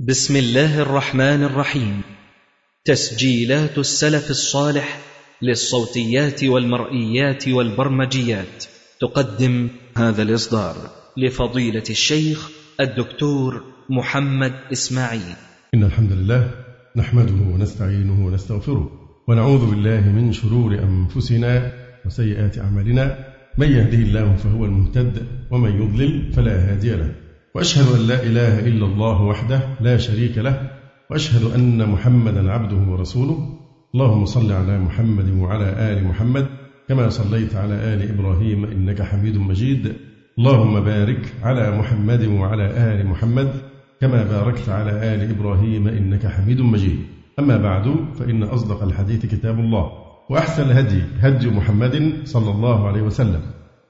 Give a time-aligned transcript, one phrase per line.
[0.00, 2.02] بسم الله الرحمن الرحيم.
[2.84, 4.98] تسجيلات السلف الصالح
[5.42, 8.64] للصوتيات والمرئيات والبرمجيات.
[9.00, 10.76] تقدم هذا الإصدار
[11.16, 12.50] لفضيلة الشيخ
[12.80, 15.36] الدكتور محمد إسماعيل.
[15.74, 16.50] إن الحمد لله
[16.96, 18.90] نحمده ونستعينه ونستغفره
[19.28, 21.72] ونعوذ بالله من شرور أنفسنا
[22.06, 23.34] وسيئات أعمالنا.
[23.58, 27.27] من يهده الله فهو المهتد ومن يضلل فلا هادي له.
[27.54, 30.70] وأشهد أن لا إله إلا الله وحده لا شريك له
[31.10, 33.38] وأشهد أن محمدا عبده ورسوله.
[33.94, 36.46] اللهم صل على محمد وعلى آل محمد
[36.88, 39.92] كما صليت على آل إبراهيم إنك حميد مجيد.
[40.38, 43.50] اللهم بارك على محمد وعلى آل محمد
[44.00, 46.98] كما باركت على آل إبراهيم إنك حميد مجيد.
[47.38, 49.90] أما بعد فإن أصدق الحديث كتاب الله
[50.30, 53.40] وأحسن الهدي هدي محمد صلى الله عليه وسلم.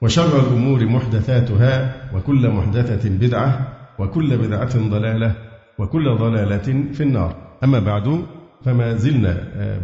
[0.03, 5.35] وشر الأمور محدثاتها وكل محدثة بدعة وكل بدعة ضلالة
[5.79, 7.37] وكل ضلالة في النار.
[7.65, 8.23] أما بعد
[8.65, 9.37] فما زلنا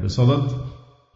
[0.05, 0.51] بصدد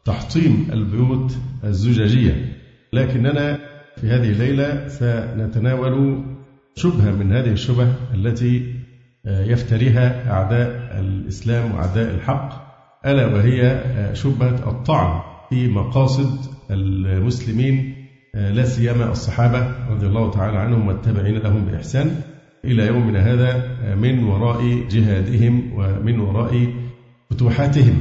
[0.04, 2.52] تحطيم البيوت الزجاجية.
[2.92, 3.58] لكننا
[3.96, 6.22] في هذه الليلة سنتناول
[6.74, 8.74] شبهة من هذه الشبه التي
[9.24, 12.68] يفتريها أعداء الإسلام وأعداء الحق
[13.06, 13.82] ألا وهي
[14.14, 16.38] شبهة الطعن في مقاصد
[16.70, 17.94] المسلمين
[18.38, 22.20] لا سيما الصحابة رضي الله تعالى عنهم والتابعين لهم بإحسان
[22.64, 23.50] إلى يومنا هذا
[23.94, 26.66] من وراء جهادهم ومن وراء
[27.30, 27.98] فتوحاتهم.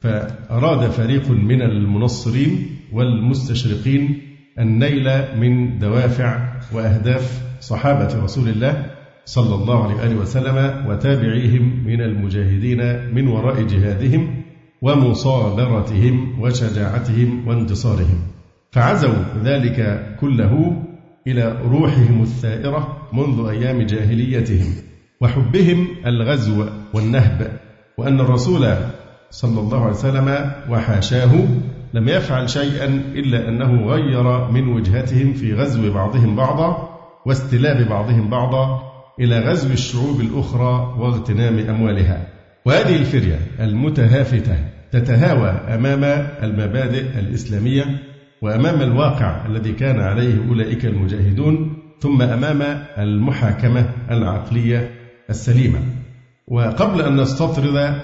[0.00, 4.20] فأراد فريق من المنصرين والمستشرقين
[4.58, 8.86] النيل من دوافع وأهداف صحابة رسول الله
[9.24, 12.80] صلى الله عليه وآله وسلم وتابعيهم من المجاهدين
[13.14, 14.42] من وراء جهادهم
[14.82, 18.33] ومصابرتهم وشجاعتهم وانتصارهم.
[18.74, 20.82] فعزوا ذلك كله
[21.26, 24.72] إلى روحهم الثائرة منذ أيام جاهليتهم
[25.20, 27.50] وحبهم الغزو والنهب
[27.98, 28.74] وأن الرسول
[29.30, 31.30] صلى الله عليه وسلم وحاشاه
[31.94, 36.88] لم يفعل شيئا إلا أنه غير من وجهتهم في غزو بعضهم بعضا
[37.26, 38.82] واستلاب بعضهم بعضا
[39.20, 42.26] إلى غزو الشعوب الأخرى واغتنام أموالها.
[42.64, 44.56] وهذه الفرية المتهافتة
[44.92, 46.04] تتهاوى أمام
[46.42, 48.13] المبادئ الإسلامية
[48.44, 54.90] وأمام الواقع الذي كان عليه أولئك المجاهدون ثم أمام المحاكمة العقلية
[55.30, 55.78] السليمة.
[56.48, 57.94] وقبل أن نستطرد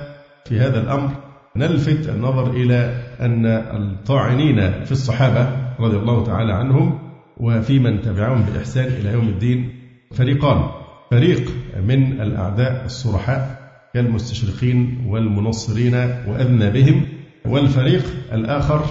[0.47, 1.11] في هذا الأمر
[1.56, 5.49] نلفت النظر إلى أن الطاعنين في الصحابة
[5.81, 6.99] رضي الله تعالى عنهم
[7.37, 9.73] وفي من تبعهم بإحسان إلى يوم الدين
[10.15, 10.71] فريقان.
[11.11, 11.50] فريق
[11.87, 13.61] من الأعداء الصرحاء
[13.95, 15.95] كالمستشرقين والمنصرين
[16.29, 17.03] وأذنابهم
[17.47, 18.84] والفريق الآخر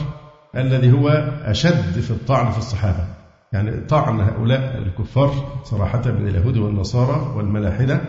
[0.55, 1.09] الذي هو
[1.43, 3.07] أشد في الطعن في الصحابة.
[3.53, 5.31] يعني طعن هؤلاء الكفار
[5.63, 8.01] صراحة من اليهود والنصارى والملاحدة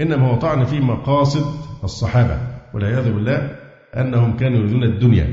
[0.00, 1.44] إنما هو طعن في مقاصد
[1.84, 2.38] الصحابة.
[2.74, 3.50] والعياذ بالله
[3.96, 5.26] أنهم كانوا يريدون الدنيا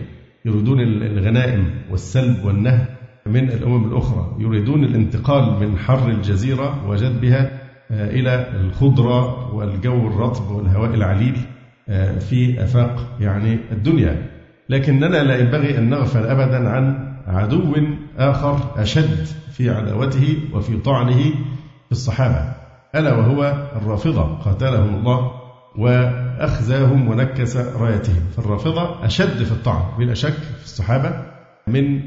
[0.45, 2.85] يريدون الغنائم والسلب والنهب
[3.25, 7.51] من الأمم الأخرى يريدون الانتقال من حر الجزيرة وجذبها
[7.91, 11.35] إلى الخضرة والجو الرطب والهواء العليل
[12.19, 14.32] في أفاق يعني الدنيا.
[14.73, 17.75] لكننا لا ينبغي أن نغفل أبدا عن عدو
[18.17, 21.21] آخر أشد في عداوته وفي طعنه
[21.85, 22.53] في الصحابة
[22.95, 25.31] ألا وهو الرافضة قاتلهم الله
[25.77, 28.21] وأخزاهم ونكس رايتهم.
[28.37, 31.11] فالرافضة أشد في الطعن بلا شك في الصحابة
[31.67, 32.01] من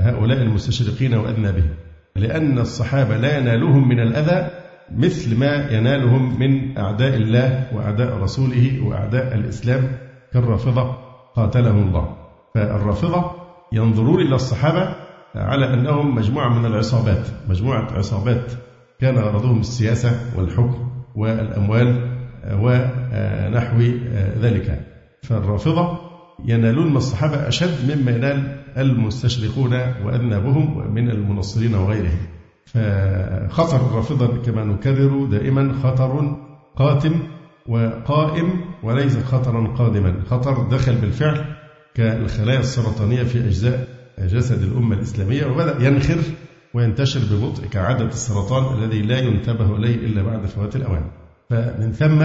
[0.00, 1.74] هؤلاء المستشرقين وأذنابهم
[2.16, 4.50] لأن الصحابة لا ينالهم من الأذى
[4.96, 9.82] مثل ما ينالهم من أعداء الله وأعداء رسوله وأعداء الإسلام
[10.32, 11.09] كالرافضة.
[11.36, 12.16] قاتلهم الله.
[12.54, 13.30] فالرافضة
[13.72, 14.94] ينظرون إلى الصحابة
[15.34, 17.26] على أنهم مجموعة من العصابات.
[17.48, 18.52] مجموعة عصابات
[19.00, 22.10] كان غرضهم السياسة والحكم والأموال
[22.52, 23.78] ونحو
[24.40, 24.86] ذلك.
[25.22, 25.98] فالرافضة
[26.44, 29.72] ينالون من الصحابة أشد مما ينال المستشرقون
[30.04, 32.18] وأذنابهم من المنصرين وغيرهم.
[32.66, 36.36] فخطر الرافضة كما نكرر دائما خطر
[36.76, 37.12] قاتم
[37.68, 40.22] وقائم وليس خطرا قادما.
[40.30, 41.44] خطر دخل بالفعل
[41.94, 43.88] كالخلايا السرطانية في أجزاء
[44.18, 46.18] جسد الأمة الإسلامية وبدأ ينخر
[46.74, 51.10] وينتشر ببطء كعادة السرطان الذي لا ينتبه إليه إلا بعد فوات الأوان.
[51.50, 52.18] فمن ثم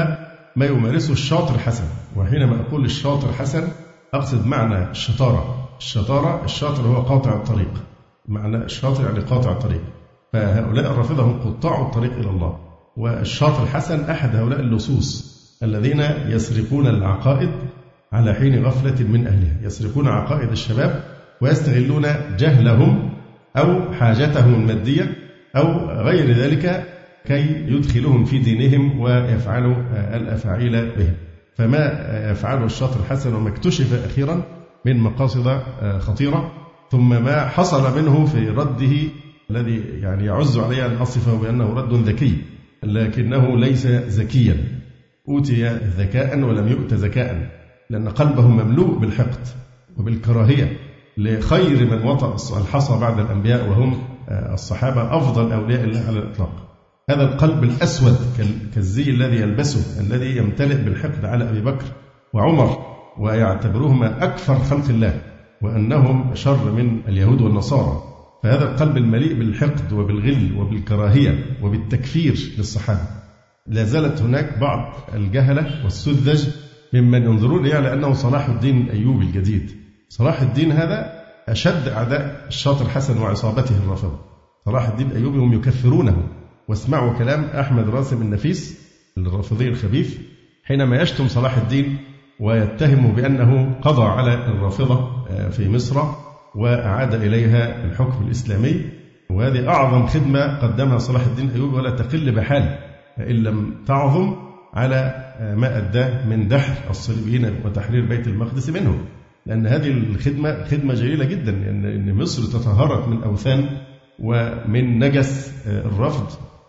[0.56, 1.84] ما يمارسه الشاطر حسن
[2.16, 3.68] وحينما أقول الشاطر حسن
[4.14, 5.70] أقصد معنى الشطارة.
[5.78, 7.74] الشطارة الشاطر هو قاطع الطريق.
[8.28, 9.82] معنى الشاطر يعني قاطع الطريق.
[10.34, 12.58] فهؤلاء الرافضة هم قطاع الطريق إلى الله.
[12.98, 15.35] والشاطر الحسن أحد هؤلاء اللصوص.
[15.64, 17.50] الذين يسرقون العقائد
[18.14, 19.58] على حين غفلة من أهلها.
[19.64, 21.04] يسرقون عقائد الشباب
[21.42, 22.06] ويستغلون
[22.40, 23.14] جهلهم
[23.58, 25.16] أو حاجتهم المادية
[25.56, 26.84] أو غير ذلك
[27.26, 29.76] كي يدخلهم في دينهم ويفعلوا
[30.14, 31.14] الأفاعيل بهم.
[31.56, 31.86] فما
[32.32, 34.44] يفعله الشاطر الحسن وما اكتشف أخيرا
[34.86, 35.62] من مقاصد
[36.00, 36.52] خطيرة
[36.92, 38.96] ثم ما حصل منه في رده
[39.52, 42.38] الذي يعني يعز علي أن أصفه بأنه رد ذكي
[42.84, 44.58] لكنه ليس ذكيا.
[45.30, 45.68] أوتي
[45.98, 47.50] ذكاء ولم يؤت ذكاء
[47.90, 49.48] لأن قلبه مملوء بالحقد
[49.98, 50.78] وبالكراهية
[51.18, 56.52] لخير من وطأ الحصى بعد الأنبياء وهم الصحابة أفضل أولياء الله على الإطلاق.
[57.10, 58.18] هذا القلب الأسود
[58.76, 61.86] كالزي الذي يلبسه الذي يمتلئ بالحقد على أبي بكر
[62.34, 62.78] وعمر
[63.20, 65.22] ويعتبرهما أكثر خلق الله
[65.62, 68.04] وأنهم شر من اليهود والنصارى.
[68.44, 73.15] فهذا القلب المليء بالحقد وبالغل وبالكراهية وبالتكفير للصحابة.
[73.68, 76.48] لا زالت هناك بعض الجهلة والسذج
[76.94, 79.72] ممن ينظرون إليه على أنه صلاح الدين الأيوبي الجديد.
[80.10, 84.20] صلاح الدين هذا أشد أعداء الشاطر حسن وعصابته الرافضة.
[84.66, 86.28] صلاح الدين الأيوبي هم يكفرونه.
[86.68, 88.80] واسمعوا كلام أحمد راسم النفيس
[89.18, 90.18] الرافضي الخبيث
[90.64, 91.98] حينما يشتم صلاح الدين
[92.40, 96.02] ويتهم بأنه قضى على الرافضة آه، في مصر
[96.56, 98.82] وأعاد إليها الحكم الإسلامي.
[99.30, 102.85] وهذه أعظم خدمة قدمها صلاح الدين الأيوبي ولا تقل بحال.
[103.20, 104.36] إن لم تعظم
[104.74, 105.26] على
[105.58, 109.06] ما أداه من دحر الصليبيين وتحرير بيت المقدس منهم.
[109.46, 113.70] لأن هذه الخدمة خدمة جليلة جدا لأن مصر تطهرت من أوثان
[114.20, 116.28] ومن نجس الرفض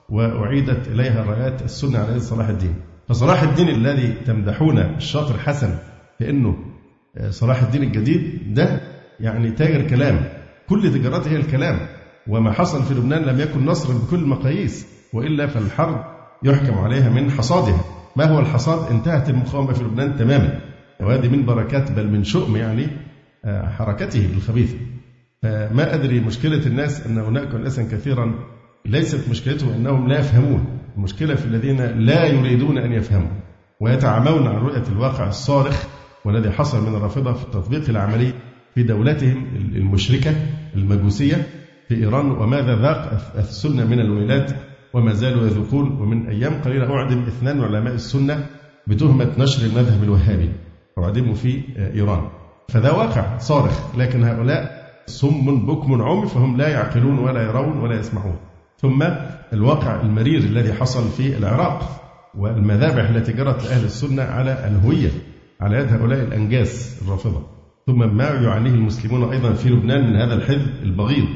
[0.08, 2.75] وأعيدت إليها رايات السنة على صلاح الدين.
[3.08, 5.78] فصلاح الدين الذي تمدحون الشاطر حسن
[6.20, 6.56] بأنه
[7.31, 8.81] صلاح الدين الجديد ده
[9.20, 10.28] يعني تاجر كلام.
[10.69, 11.78] كل تجارته هي الكلام.
[12.28, 14.87] وما حصل في لبنان لم يكن نصرا بكل المقاييس.
[15.12, 16.16] وإلا فالحرب
[16.46, 17.81] يحكم عليها من حصادها.
[18.16, 20.60] ما هو الحصاد؟ انتهت المقاومة في لبنان تماما.
[21.00, 22.87] وهذه من بركات بل من شؤم يعني
[23.44, 24.76] آه، حركته الخبيثة
[25.43, 28.34] فما أدري مشكلة الناس أن هناك أناسا كثيرا
[28.87, 30.64] ليست مشكلتهم أنهم لا يفهمون.
[30.96, 33.31] المشكلة في الذين لا يريدون أن يفهموا
[33.81, 35.84] ويتعامون عن رؤية الواقع الصارخ
[36.25, 38.32] والذي حصل من الرافضة في التطبيق العملي
[38.75, 40.34] في دولتهم المشركة
[40.75, 41.46] المجوسية
[41.88, 42.31] في إيران.
[42.31, 44.52] وماذا ذاق السنة من الويلات؟
[44.96, 48.46] وما زالوا يذوقون ومن أيام قليلة أعدم اثنان من علماء السنة
[48.87, 50.50] بتهمة نشر المذهب الوهابي
[50.98, 51.62] أعدموا في
[51.94, 52.28] إيران.
[52.69, 58.37] فذا واقع صارخ لكن هؤلاء صم بكم عمي فهم لا يعقلون ولا يرون ولا يسمعون.
[58.78, 59.02] ثم
[59.52, 62.02] الواقع المرير الذي حصل في العراق
[62.34, 65.10] والمذابح التي جرت لأهل السنة على الهوية
[65.60, 67.43] على يد هؤلاء الأنجاس الرافضة.
[67.87, 71.28] ثم ما يعانيه المسلمون أيضا في لبنان من هذا الحزب البغيض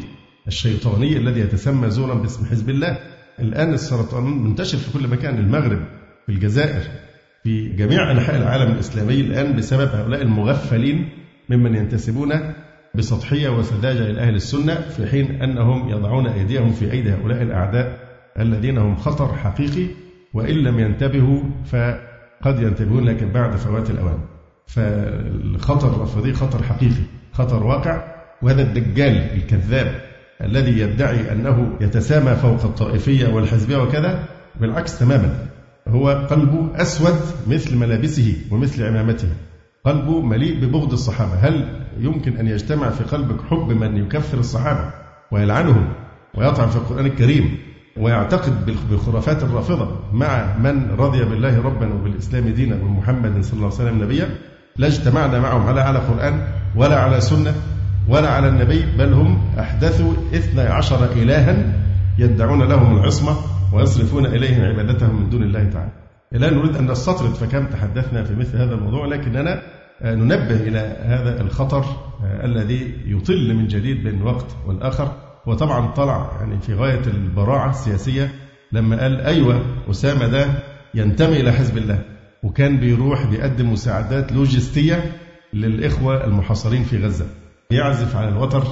[0.47, 2.99] الشيطاني الذي يتسمى زورا باسم حزب الله.
[3.41, 5.83] الآن السرطان منتشر في كل مكان المغرب
[6.27, 6.83] في الجزائر
[7.43, 11.09] في جميع أنحاء العالم الإسلامي الآن بسبب هؤلاء المغفلين
[11.49, 12.33] ممن ينتسبون
[12.95, 17.99] بسطحية وسذاجة إلى أهل السنة في حين أنهم يضعون أيديهم في أيدي هؤلاء الأعداء
[18.39, 19.87] الذين هم خطر حقيقي
[20.35, 24.19] وإن لم ينتبهوا فقد ينتبهون لكن بعد فوات الأوان.
[24.67, 27.03] فالخطر الرافضي خطر حقيقي
[27.33, 28.05] خطر واقع
[28.43, 30.10] وهذا الدجال الكذاب
[30.45, 34.25] الذي يدعي أنه يتسامى فوق الطائفية والحزبية وكذا
[34.61, 35.35] بالعكس تماما.
[35.89, 39.29] هو قلبه أسود مثل ملابسه ومثل عمامته.
[39.85, 41.33] قلبه مليء ببغض الصحابة.
[41.33, 44.93] هل يمكن أن يجتمع في قلبك حب من يكفر الصحابة
[45.33, 45.93] ويلعنهم
[46.35, 47.59] ويطعن في القرآن الكريم
[47.97, 54.03] ويعتقد بالخرافات الرافضة مع من رضي بالله ربا وبالإسلام دينا ومحمد صلى الله عليه وسلم
[54.03, 54.29] نبيا؟
[54.77, 57.55] لا اجتمعنا معهم على على قرآن ولا على سنة.
[58.09, 61.73] ولا على النبي بل هم أحدثوا اثنى عشر إلها
[62.19, 63.37] يدعون لهم العصمة
[63.73, 65.93] ويصرفون إليهم عبادتهم من دون الله تعالى.
[66.33, 69.63] لا نريد أن نستطرد فكم تحدثنا في مثل هذا الموضوع لكننا
[70.05, 71.85] ننبه إلى هذا الخطر
[72.45, 75.13] الذي يطل من جديد بين وقت والآخر.
[75.47, 78.31] وطبعا طلع يعني في غاية البراعة السياسية
[78.73, 80.47] لما قال أيوة أسامة ده
[80.95, 81.99] ينتمي إلى حزب الله.
[82.43, 85.13] وكان بيروح بيقدم مساعدات لوجستية
[85.55, 87.27] للإخوة المحاصرين في غزة.
[87.71, 88.63] يعزف على الوتر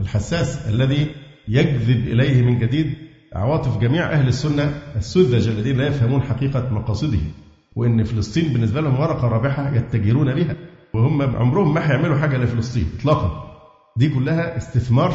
[0.00, 1.06] الحساس الذي
[1.48, 2.94] يجذب إليه من جديد
[3.34, 7.18] عواطف جميع أهل السنة السذج الذين لا يفهمون حقيقة مقاصده.
[7.76, 10.56] وإن فلسطين بالنسبة لهم ورقة رابحة يتجرون بها
[10.94, 13.46] وهم عمرهم ما هيعملوا حاجة لفلسطين إطلاقا.
[13.96, 15.12] دي كلها استثمار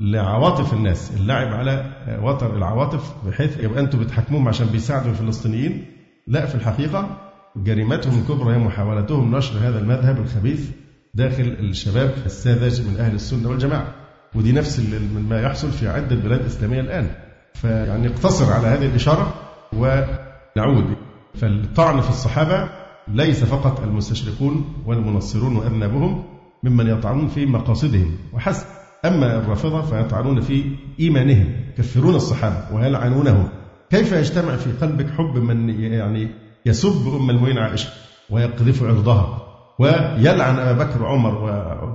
[0.00, 1.92] لعواطف الناس اللعب على
[2.22, 5.84] وتر العواطف بحيث يبقى أنتم بتحكموهم عشان بيساعدوا الفلسطينيين.
[6.26, 7.16] لا في الحقيقة
[7.56, 10.70] جريمتهم الكبرى هي محاولتهم نشر هذا المذهب الخبيث
[11.16, 13.94] داخل الشباب الساذج من أهل السنة والجماعة.
[14.34, 14.80] ودي نفس
[15.28, 17.10] ما يحصل في عدة بلاد إسلامية الآن.
[17.54, 19.34] فيعني اقتصر على هذه الإشارة
[19.72, 20.96] ونعود.
[21.34, 22.68] فالطعن في الصحابة
[23.08, 26.24] ليس فقط المستشرقون والمنصرون وأذنابهم
[26.62, 28.66] ممن يطعنون في مقاصدهم وحسب.
[29.04, 30.64] أما الرافضة فيطعنون في
[31.00, 33.48] إيمانهم يكفرون الصحابة ويلعنونهم.
[33.90, 36.28] كيف يجتمع في قلبك حب من يعني
[36.66, 37.88] يسب أم المؤمنين عائشة
[38.30, 39.45] ويقذف عرضها؟
[39.78, 41.34] ويلعن أبا بكر وعمر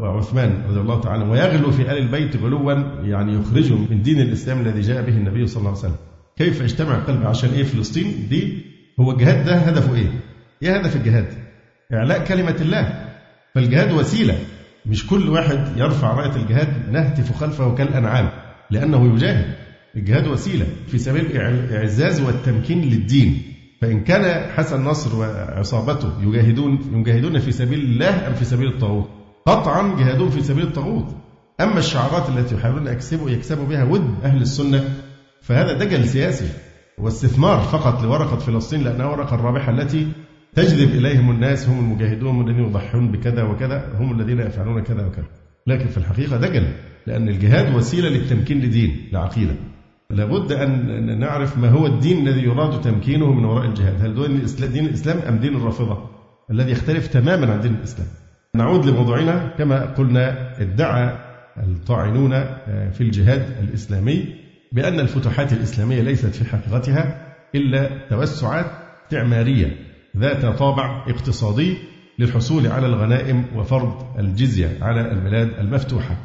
[0.01, 2.73] وعثمان رضي الله تعالى ويغلو في آل البيت غلوا
[3.03, 5.95] يعني يخرجهم من دين الإسلام الذي جاء به النبي صلى الله عليه وسلم.
[6.37, 8.65] كيف يجتمع قلبه عشان إيه فلسطين؟ دي
[8.99, 10.07] هو الجهاد ده هدفه إيه؟
[10.63, 11.25] إيه هدف الجهاد؟
[11.93, 13.05] إعلاء كلمة الله.
[13.55, 14.37] فالجهاد وسيلة.
[14.85, 18.29] مش كل واحد يرفع رأية الجهاد نهتف خلفه كالأنعام
[18.71, 19.53] لأنه يجاهد.
[19.95, 23.41] الجهاد وسيلة في سبيل الإعزاز والتمكين للدين.
[23.81, 29.09] فإن كان حسن نصر وعصابته يجاهدون يجاهدون في سبيل الله أم في سبيل الطاغوت.
[29.45, 31.15] قطعا جهادهم في سبيل الطاغوت.
[31.61, 34.83] أما الشعارات التي يحاولون يكسبوا يكسبوا بها ود أهل السنة
[35.41, 36.49] فهذا دجل سياسي.
[36.97, 40.07] واستثمار فقط لورقة فلسطين لأنها ورقة الرابحة التي
[40.55, 45.25] تجذب إليهم الناس هم المجاهدون الذين يضحون بكذا وكذا هم الذين يفعلون كذا وكذا.
[45.67, 46.73] لكن في الحقيقة دجل
[47.07, 49.55] لأن الجهاد وسيلة للتمكين لدين لعقيدة.
[50.11, 54.01] لابد أن نعرف ما هو الدين الذي يراد تمكينه من وراء الجهاد.
[54.01, 55.97] هل دين الإسلام أم دين الرافضة
[56.51, 58.07] الذي يختلف تماما عن دين الإسلام؟
[58.55, 59.55] نعود لموضوعنا.
[59.57, 61.17] كما قلنا ادعى
[61.57, 64.35] الطاعنون آه، في الجهاد الإسلامي
[64.71, 68.65] بأن الفتوحات الإسلامية ليست في حقيقتها إلا توسعات
[69.05, 69.75] استعمارية
[70.17, 71.77] ذات طابع اقتصادي
[72.19, 76.15] للحصول على الغنائم وفرض الجزية على البلاد المفتوحة.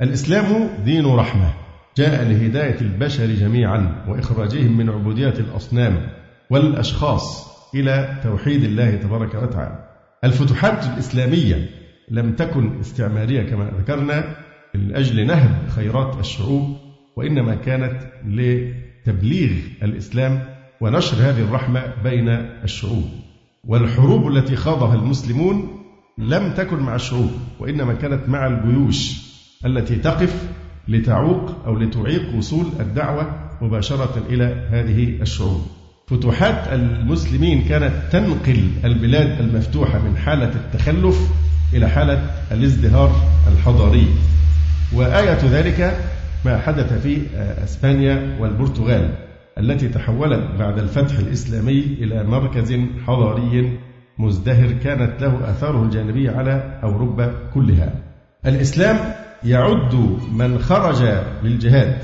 [0.00, 1.65] الإسلام دين رحمة.
[1.96, 6.08] جاء لهداية البشر جميعا وإخراجهم من عبودية الأصنام
[6.50, 9.88] والأشخاص إلى توحيد الله تبارك وتعالى.
[10.24, 11.70] الفتوحات الإسلامية
[12.10, 14.36] لم تكن استعمارية كما ذكرنا
[14.74, 16.76] من أجل نهب خيرات الشعوب
[17.16, 19.50] وإنما كانت لتبليغ
[19.82, 20.44] الإسلام
[20.80, 22.28] ونشر هذه الرحمة بين
[22.64, 23.04] الشعوب.
[23.64, 25.82] والحروب التي خاضها المسلمون
[26.18, 29.26] لم تكن مع الشعوب وإنما كانت مع الجيوش
[29.66, 30.48] التي تقف
[30.88, 33.26] لتعوق أو لتعيق وصول الدعوة
[33.60, 35.60] مباشرة إلى هذه الشعوب.
[36.06, 41.30] فتوحات المسلمين كانت تنقل البلاد المفتوحة من حالة التخلف
[41.74, 43.12] إلى حالة الازدهار
[43.52, 44.06] الحضاري.
[44.92, 45.98] وآية ذلك
[46.44, 47.22] ما حدث في
[47.64, 49.10] أسبانيا والبرتغال
[49.58, 53.78] التي تحولت بعد الفتح الإسلامي إلى مركز حضاري
[54.18, 57.92] مزدهر كانت له آثاره الجانبية على أوروبا كلها.
[58.46, 58.96] الإسلام
[59.44, 59.94] يعد
[60.32, 61.02] من خرج
[61.44, 61.98] للجهاد.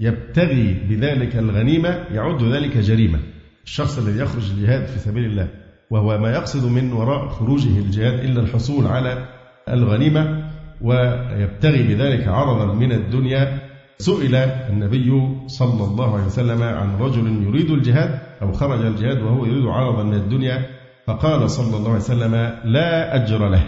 [0.00, 3.18] يبتغي بذلك الغنيمة يعد ذلك جريمة.
[3.64, 5.48] الشخص الذي يخرج للجهاد في سبيل الله
[5.90, 9.28] وهو ما يقصد من وراء خروجه للجهاد إلا الحصول على
[9.68, 13.58] الغنيمة ويبتغي بذلك عرضا من الدنيا.
[13.98, 15.10] سئل النبي
[15.46, 20.14] صلى الله عليه وسلم عن رجل يريد الجهاد أو خرج الجهاد وهو يريد عرضا من
[20.14, 20.66] الدنيا
[21.06, 22.34] فقال صلى الله عليه وسلم
[22.64, 23.64] لا أجر له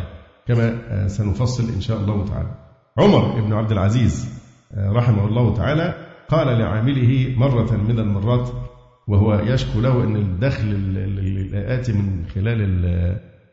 [0.47, 0.78] كما
[1.09, 2.63] سنفصل إن شاء الله تعالى.
[2.99, 4.29] عمر بن عبد العزيز
[4.75, 5.95] آه، رحمه الله تعالى
[6.29, 8.49] قال لعامله مرة من المرات
[9.09, 10.69] وهو يشكو له أن الدخل
[11.55, 12.61] الآتي من خلال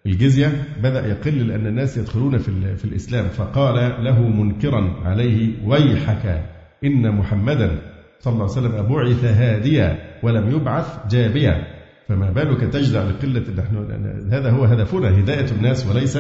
[0.06, 3.28] الجزية بدأ يقل لأن الناس يدخلون في, في الإسلام.
[3.28, 6.44] فقال له منكرا عليه ويحك
[6.84, 7.82] إن محمدا
[8.20, 11.68] صلى الله عليه وسلم بعث هاديا ولم يبعث جابيا.
[12.08, 13.76] فما بالك تجدع لقلة نحن
[14.32, 16.18] هذا هو هدفنا هداية الناس وليس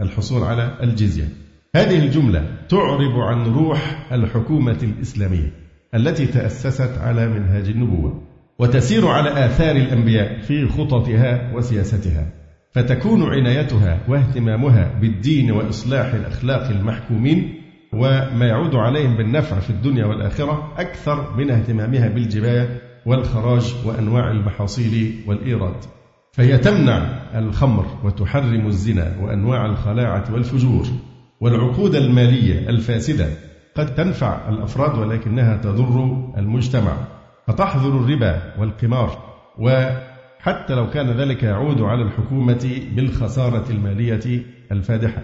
[0.00, 1.28] الحصول على الجزية.
[1.76, 5.52] هذه الجملة تعرب عن روح الحكومة الإسلامية
[5.94, 8.22] التي تأسست على منهاج النبوة
[8.58, 12.26] وتسير على آثار الأنبياء في خططها وسياستها
[12.72, 17.54] فتكون عنايتها واهتمامها بالدين وإصلاح الأخلاق المحكومين
[17.92, 25.76] وما يعود عليهم بالنفع في الدنيا والآخرة أكثر من اهتمامها بالجباية والخراج وأنواع المحاصيل والإيراد.
[26.32, 26.98] فهي تمنع
[27.34, 30.86] الخمر وتحرم الزنا وأنواع الخلاعة والفجور.
[31.40, 33.26] والعقود المالية الفاسدة
[33.76, 36.96] قد تنفع الأفراد ولكنها تضر المجتمع
[37.46, 39.18] فتحظر الربا والقمار
[39.58, 45.22] وحتى لو كان ذلك يعود على الحكومة بالخسارة المالية الفادحة.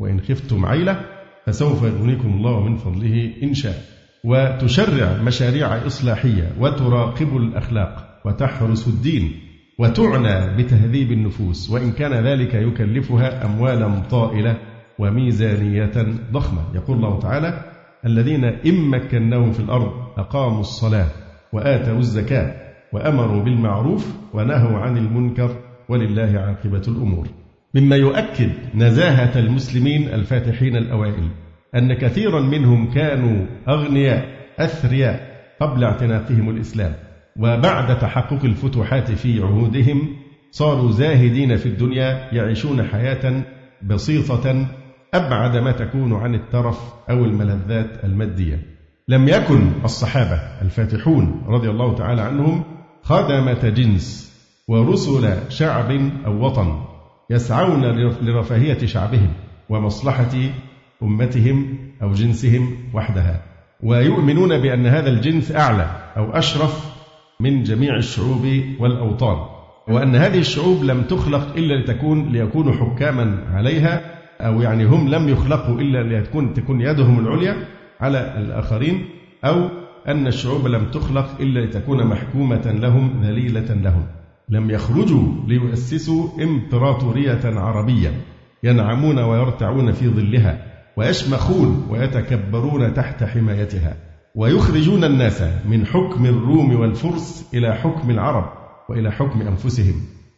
[0.00, 1.00] وإن خفتم عيلة
[1.46, 3.82] فسوف يغنيكم الله من فضله إن شاء.
[4.24, 9.32] وتشرع مشاريع إصلاحية وتراقب الأخلاق وتحرس الدين
[9.78, 14.56] وتعنى بتهذيب النفوس وإن كان ذلك يكلفها أموالا طائلة
[15.02, 15.92] وميزانية
[16.32, 16.62] ضخمة.
[16.74, 17.64] يقول الله تعالى
[18.06, 21.06] الذين إن مكناهم في الأرض أقاموا الصلاة
[21.52, 22.54] وآتوا الزكاة
[22.92, 25.56] وأمروا بالمعروف ونهوا عن المنكر
[25.88, 27.28] ولله عاقبة الأمور.
[27.74, 31.28] مما يؤكد نزاهة المسلمين الفاتحين الأوائل
[31.74, 34.24] أن كثيرا منهم كانوا أغنياء
[34.58, 36.92] أثرياء قبل اعتناقهم الإسلام
[37.38, 40.16] وبعد تحقق الفتوحات في عهودهم
[40.50, 43.42] صاروا زاهدين في الدنيا يعيشون حياة
[43.82, 44.66] بسيطة
[45.14, 46.78] أبعد ما تكون عن الترف
[47.10, 48.62] أو الملذات المادية.
[49.08, 52.64] لم يكن الصحابة الفاتحون رضي الله تعالى عنهم
[53.02, 54.32] خدمة جنس
[54.68, 55.90] ورسل شعب
[56.26, 56.84] أو وطن
[57.30, 57.84] يسعون
[58.22, 59.32] لرفاهية شعبهم
[59.68, 60.30] ومصلحة
[61.02, 63.42] أمتهم أو جنسهم وحدها.
[63.82, 66.92] ويؤمنون بأن هذا الجنس أعلى أو أشرف
[67.40, 68.46] من جميع الشعوب
[68.80, 69.36] والأوطان
[69.88, 75.80] وأن هذه الشعوب لم تخلق إلا لتكون ليكونوا حكاما عليها أو يعني هم لم يخلقوا
[75.80, 77.56] إلا لتكون تكون يدهم العليا
[78.00, 79.04] على الآخرين
[79.44, 79.68] أو
[80.08, 84.06] أن الشعوب لم تخلق إلا لتكون محكومة لهم ذليلة لهم.
[84.48, 88.10] لم يخرجوا ليؤسسوا إمبراطورية عربية
[88.62, 90.64] ينعمون ويرتعون في ظلها
[90.96, 93.96] ويشمخون ويتكبرون تحت حمايتها
[94.34, 98.52] ويخرجون الناس من حكم الروم والفرس إلى حكم العرب
[98.90, 99.94] وإلى حكم أنفسهم.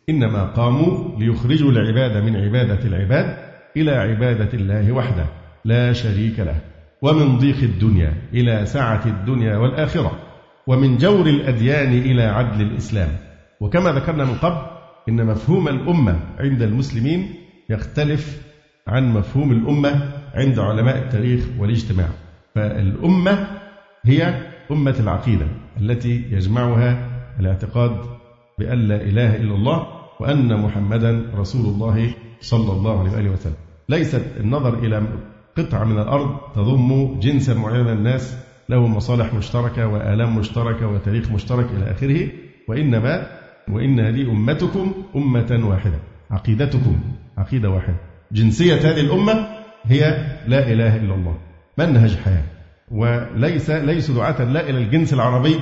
[0.08, 3.43] إنما قاموا ليخرجوا العباد من عبادة العباد
[3.76, 5.26] إلى عبادة الله وحده
[5.64, 6.60] لا شريك له.
[7.02, 10.18] ومن ضيق الدنيا إلى سعة الدنيا والآخرة.
[10.66, 13.08] ومن جور الأديان إلى عدل الإسلام.
[13.60, 14.56] وكما ذكرنا من قبل
[15.08, 17.34] إن مفهوم الأمة عند المسلمين
[17.70, 18.42] يختلف
[18.88, 22.08] عن مفهوم الأمة عند علماء التاريخ والاجتماع.
[22.54, 23.46] فالأمة
[24.04, 24.34] هي
[24.70, 25.46] أمة العقيدة
[25.80, 27.08] التي يجمعها
[27.40, 27.96] الاعتقاد
[28.58, 29.86] بأن لا إله إلا الله
[30.20, 33.63] وأن محمدا رسول الله صلى الله عليه وآله وسلم.
[33.88, 35.02] ليست النظر إلى
[35.58, 38.36] قطعة من الأرض تضم جنسا معينا من الناس
[38.68, 42.28] له مصالح مشتركة وآلام مشتركة وتاريخ مشترك إلى آخره.
[42.68, 43.26] وإنما
[43.68, 45.98] وإن هذه أمتكم أمة واحدة
[46.30, 47.00] عقيدتكم
[47.38, 47.96] عقيدة واحدة.
[48.32, 49.46] جنسية هذه الأمة
[49.84, 50.00] هي
[50.46, 51.38] لا إله إلا الله
[51.78, 52.44] منهج حياة.
[52.90, 55.56] وليس ليس دعاة لا إلى الجنس العربي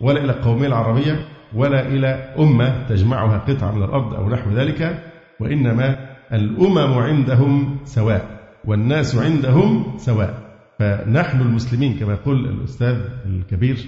[0.00, 2.06] ولا إلى القومية العربية ولا إلى
[2.38, 5.02] أمة تجمعها قطعة من الأرض أو نحو ذلك.
[5.40, 10.44] وإنما الأمم عندهم سواء والناس عندهم سواء.
[10.78, 13.78] فنحن المسلمين كما يقول الأستاذ الكبير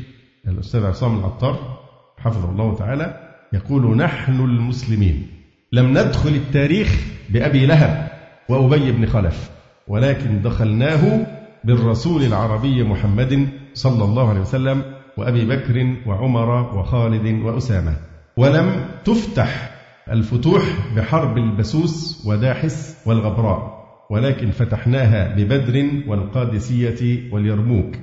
[0.49, 1.78] الأستاذ عصام العطار
[2.19, 3.21] حفظه الله تعالى
[3.52, 5.26] يقول نحن المسلمين
[5.73, 8.09] لم ندخل التاريخ بأبي لهب
[8.49, 9.50] وأبي بن خلف
[9.88, 11.26] ولكن دخلناه
[11.65, 14.82] بالرسول العربي محمد صلى الله عليه وسلم
[15.17, 17.97] وأبي بكر وعمر وخالد وأسامة.
[18.37, 19.75] ولم تفتح
[20.12, 20.62] الفتوح
[20.97, 23.76] بحرب البسوس وداحس والغبراء
[24.10, 27.97] ولكن فتحناها ببدر والقادسية واليرموك.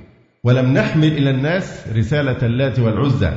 [0.44, 3.32] ولم نحمل إلى الناس رسالة اللات والعزى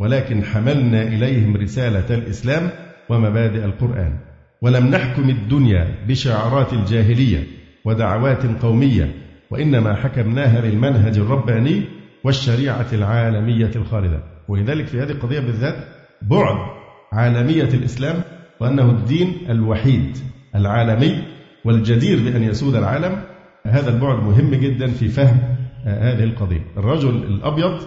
[0.00, 2.70] ولكن حملنا إليهم رسالة الإسلام
[3.08, 4.18] ومبادئ القرآن.
[4.62, 7.46] ولم نحكم الدنيا بشعارات الجاهلية
[7.84, 9.14] ودعوات قومية
[9.50, 11.82] وإنما حكمناها بالمنهج الرباني
[12.24, 14.22] والشريعة العالمية الخالدة.
[14.48, 15.76] ولذلك في هذه القضية بالذات
[16.22, 16.81] بعد
[17.12, 18.22] عالمية الإسلام
[18.60, 20.16] وأنه الدين الوحيد
[20.54, 21.22] العالمي
[21.64, 23.22] والجدير بأن يسود العالم.
[23.66, 25.38] هذا البعد مهم جدا في فهم
[25.84, 26.64] هذه القضية.
[26.76, 27.78] الرجل الأبيض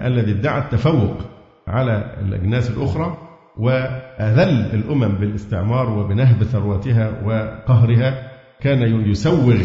[0.00, 1.16] الذي ادعى التفوق
[1.68, 3.18] على الأجناس الأخرى
[3.58, 9.56] وأذل الأمم بالاستعمار وبنهب ثروتها وقهرها كان يسوغ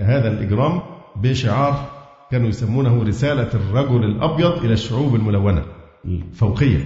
[0.00, 0.80] هذا الإجرام
[1.16, 1.90] بشعار
[2.30, 5.62] كانوا يسمونه رسالة الرجل الأبيض إلى الشعوب الملونة
[6.04, 6.78] الفوقية.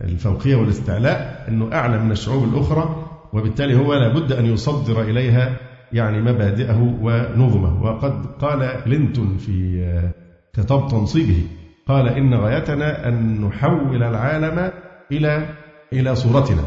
[0.00, 5.56] الفوقية والاستعلاء أنه أعلى من الشعوب الأخرى وبالتالي هو لابد أن يصدر إليها
[5.92, 7.82] يعني مبادئه ونظمه.
[7.82, 10.10] وقد قال كلينتون في
[10.56, 11.42] خطاب تنصيبه
[11.88, 14.70] قال إن غايتنا أن نحول العالم
[15.12, 15.48] إلى
[15.92, 16.62] إلى صورتنا.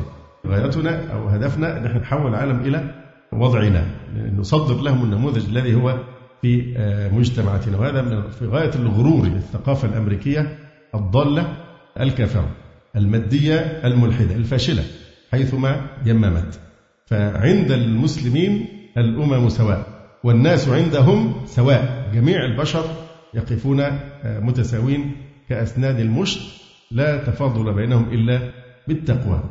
[0.48, 2.94] غايتنا أو هدفنا أن إحنا نحول العالم إلى
[3.34, 3.86] وضعنا
[4.38, 5.98] نصدر لهم النموذج الذي هو
[6.42, 7.78] في آه، مجتمعاتنا.
[7.78, 10.58] وهذا في غاية الغرور بالثقافة الأمريكية
[10.96, 11.54] الضالة
[12.00, 12.50] الكافرة.
[12.96, 14.84] المادية الملحدة الفاشلة
[15.32, 16.60] حيثما يممت
[17.06, 18.66] فعند المسلمين
[18.98, 19.88] الأمم سواء
[20.24, 22.86] والناس عندهم سواء جميع البشر
[23.34, 25.12] يقفون آه، متساوين
[25.50, 26.40] كأسنان المشط
[26.92, 28.52] لا تفاضل بينهم إلا
[28.88, 29.44] بالتقوى.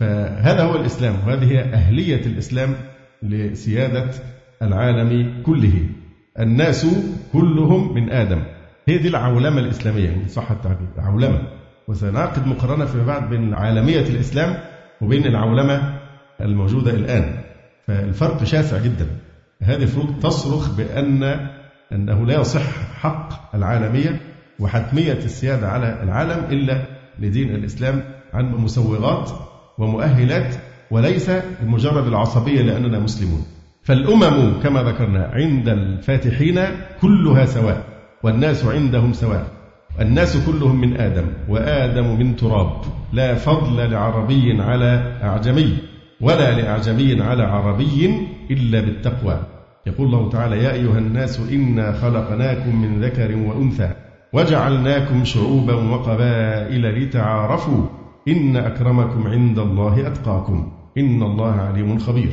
[0.00, 2.74] فهذا هو الإسلام وهذه هي أهلية الإسلام
[3.22, 4.10] لسيادة
[4.62, 5.86] العالم كله.
[6.40, 6.86] الناس
[7.32, 8.42] كلهم من آدم.
[8.88, 11.42] هي دي العولمة الإسلامية إن صح التعبير عولمة.
[11.88, 14.56] وسنعقد مقارنة فيما بعد بين عالمية الإسلام
[15.00, 15.94] وبين العولمة
[16.40, 17.34] الموجودة الآن.
[17.86, 19.06] فالفرق شاسع جدا.
[19.62, 21.48] هذه الفروق تصرخ بأن
[21.92, 24.20] أنه لا يصح حق العالمية
[24.58, 26.84] وحتمية السيادة على العالم إلا
[27.18, 28.02] لدين الإسلام
[28.34, 29.30] عن مسوغات
[29.78, 30.54] ومؤهلات
[30.90, 31.30] وليس
[31.62, 33.46] بمجرد العصبية لأننا مسلمون.
[33.82, 36.60] فالأمم كما ذكرنا عند الفاتحين
[37.00, 37.84] كلها سواء
[38.22, 39.46] والناس عندهم سواء.
[40.00, 42.72] الناس كلهم من آدم وآدم من تراب.
[43.12, 45.76] لا فضل لعربي على أعجمي
[46.20, 49.38] ولا لأعجمي على عربي إلا بالتقوى.
[49.86, 53.90] يقول الله تعالى يا أيها الناس إنا خلقناكم من ذكر وأنثى
[54.32, 57.86] وجعلناكم شعوبا وقبائل لتعارفوا.
[58.28, 62.32] إن أكرمكم عند الله أتقاكم إن الله عليم خبير.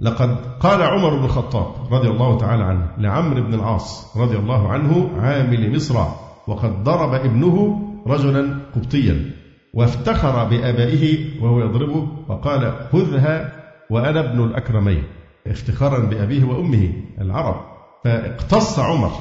[0.00, 5.10] لقد قال عمر بن الخطاب رضي الله تعالى عنه لعمرو بن العاص رضي الله عنه
[5.20, 6.25] عامل مصر.
[6.46, 9.30] وقد ضرب ابنه رجلا قبطيا
[9.74, 13.52] وافتخر بآبائه وهو يضربه وقال خذها
[13.90, 15.02] وأنا ابن الأكرمين.
[15.46, 17.60] افتخارا بأبيه وأمه العرب.
[18.04, 19.12] فاقتص عمر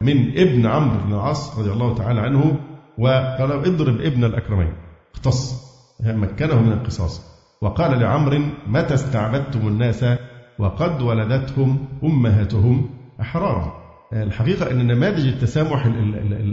[0.00, 2.56] من ابن عمرو بن العاص رضي الله تعالى عنه
[2.98, 4.72] وقال اضرب ابن الأكرمين.
[5.14, 5.64] اقتص
[6.00, 7.34] مكنه من القصاص.
[7.60, 10.04] وقال لعمرو متى استعبدتم الناس
[10.58, 13.83] وقد ولدتهم أمهاتهم أحرارا؟
[14.22, 15.86] الحقيقة أن نماذج التسامح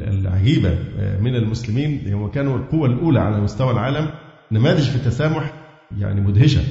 [0.07, 0.77] العجيبة
[1.19, 4.09] من المسلمين هم كانوا القوة الأولى على مستوى العالم
[4.51, 5.53] نماذج في التسامح
[5.97, 6.61] يعني مدهشة.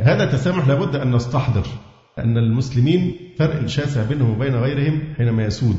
[0.00, 1.66] هذا التسامح لابد أن نستحضر
[2.18, 5.76] أن المسلمين فرق شاسع بينهم وبين غيرهم حينما يسود.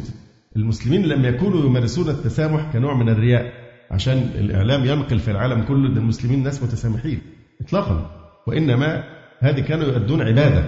[0.56, 3.54] المسلمين لم يكونوا يمارسون التسامح كنوع من الرياء
[3.92, 7.22] عشان الإعلام ينقل في العالم كله أن المسلمين ناس متسامحين
[7.62, 8.12] إطلاقا.
[8.48, 9.04] وإنما
[9.40, 10.66] هذه كانوا يؤدون عبادة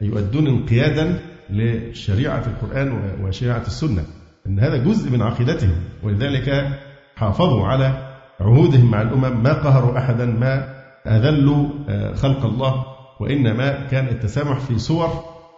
[0.00, 1.18] يؤدون انقيادا
[1.52, 4.04] لشريعة القرآن وشريعة السنة
[4.46, 6.78] أن هذا جزء من عقيدتهم ولذلك
[7.16, 12.84] حافظوا على عهودهم مع الأمم ما قهروا أحدا ما أذلوا آه، خلق الله
[13.20, 15.08] وإنما كان التسامح في صور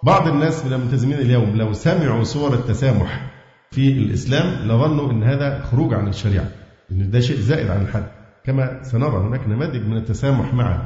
[0.03, 3.31] بعض الناس من الملتزمين اليوم لو سمعوا صور التسامح
[3.71, 6.47] في الإسلام لظنوا أن هذا خروج عن الشريعة
[6.93, 8.05] أن ده شيء زائد عن الحد.
[8.45, 10.83] كما سنرى هناك نماذج من التسامح مع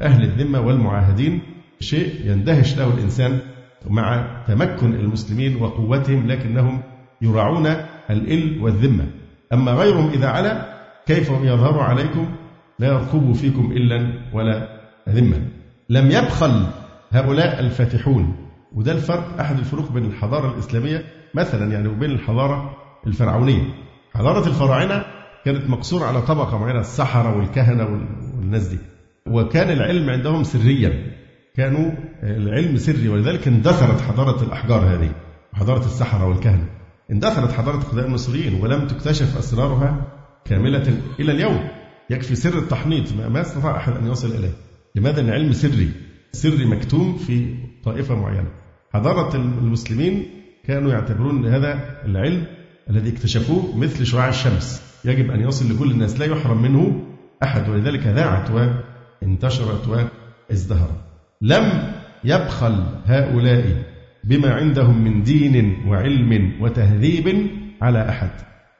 [0.00, 1.42] أهل الذمة والمعاهدين
[1.80, 3.38] شيء يندهش له الإنسان
[3.86, 6.82] مع تمكن المسلمين وقوتهم لكنهم
[7.22, 7.66] يراعون
[8.10, 9.06] الإل والذمة.
[9.52, 12.28] أما غيرهم إذا علا كيف يظهر عليكم؟
[12.78, 14.68] لا يرقب فيكم إلا ولا
[15.08, 15.48] ذمة.
[15.88, 16.66] لم يبخل
[17.10, 18.36] هؤلاء الفاتحون.
[18.72, 23.62] وده الفرق أحد الفروق بين الحضارة الإسلامية مثلا يعني وبين الحضارة الفرعونية.
[24.14, 25.04] حضارة الفراعنة
[25.44, 27.84] كانت مقصورة على طبقة معينة السحرة والكهنة
[28.36, 28.78] والناس دي.
[29.26, 31.17] وكان العلم عندهم سريا.
[31.58, 31.90] كانوا
[32.22, 35.10] العلم سري ولذلك اندثرت حضارة الأحجار هذه
[35.52, 36.68] حضارة السحرة والكهنة.
[37.10, 40.06] اندثرت حضارة قدماء المصريين ولم تكتشف أسرارها
[40.44, 41.68] كاملة إلى اليوم.
[42.10, 43.12] يكفي سر التحنيط.
[43.12, 44.52] ما استطاع أحد أن يصل إليه.
[44.94, 45.90] لماذا؟ العلم سري.
[46.32, 48.50] سري مكتوم في طائفة معينة.
[48.92, 50.26] حضارة المسلمين
[50.64, 52.46] كانوا يعتبرون هذا العلم
[52.90, 54.82] الذي اكتشفوه مثل شعاع الشمس.
[55.04, 57.02] يجب أن يصل لكل الناس لا يحرم منه
[57.42, 57.68] أحد.
[57.68, 58.50] ولذلك ذاعت
[59.22, 60.08] وانتشرت
[60.50, 61.07] وازدهرت.
[61.42, 61.92] لم
[62.24, 63.64] يبخل هؤلاء
[64.24, 67.50] بما عندهم من دين وعلم وتهذيب
[67.82, 68.30] على أحد.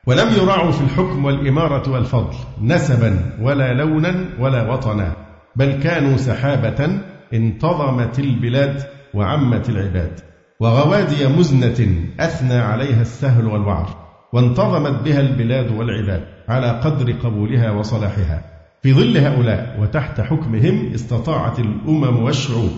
[0.06, 5.16] ولم يراعوا في الحكم والإمارة والفضل نسبا ولا لونا ولا وطنا
[5.56, 7.00] بل كانوا سحابة
[7.34, 8.82] انتظمت البلاد
[9.14, 10.20] وعمت العباد.
[10.60, 13.88] وغوادي مزنة أثنى عليها السهل والوعر
[14.32, 18.57] وانتظمت بها البلاد والعباد على قدر قبولها وصلاحها.
[18.82, 22.70] في ظل هؤلاء وتحت حكمهم استطاعت الأمم والشعوب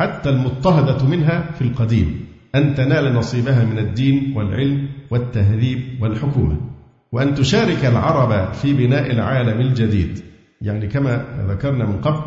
[0.00, 6.60] حتى المضطهدة منها في القديم أن تنال نصيبها من الدين والعلم والتهذيب والحكومة.
[7.12, 10.22] وأن تشارك العرب في بناء العالم الجديد.
[10.62, 12.20] يعني كما ذكرنا من قبل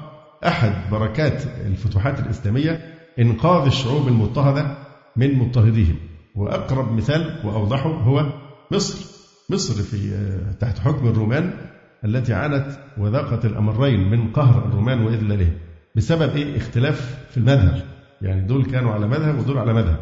[0.47, 2.79] أحد بركات الفتوحات الإسلامية
[3.19, 4.77] إنقاذ الشعوب المضطهدة
[5.15, 5.95] من مضطهديهم.
[6.35, 8.25] وأقرب مثال وأوضحه هو
[8.71, 9.05] مصر.
[9.49, 9.97] مصر في
[10.59, 11.53] تحت حكم الرومان
[12.05, 12.65] التي عانت
[12.97, 15.53] وذاقت الأمرين من قهر الرومان وإذلالهم
[15.95, 17.81] بسبب إيه؟ اختلاف في المذهب.
[18.21, 19.97] يعني دول كانوا على مذهب ودول على مذهب.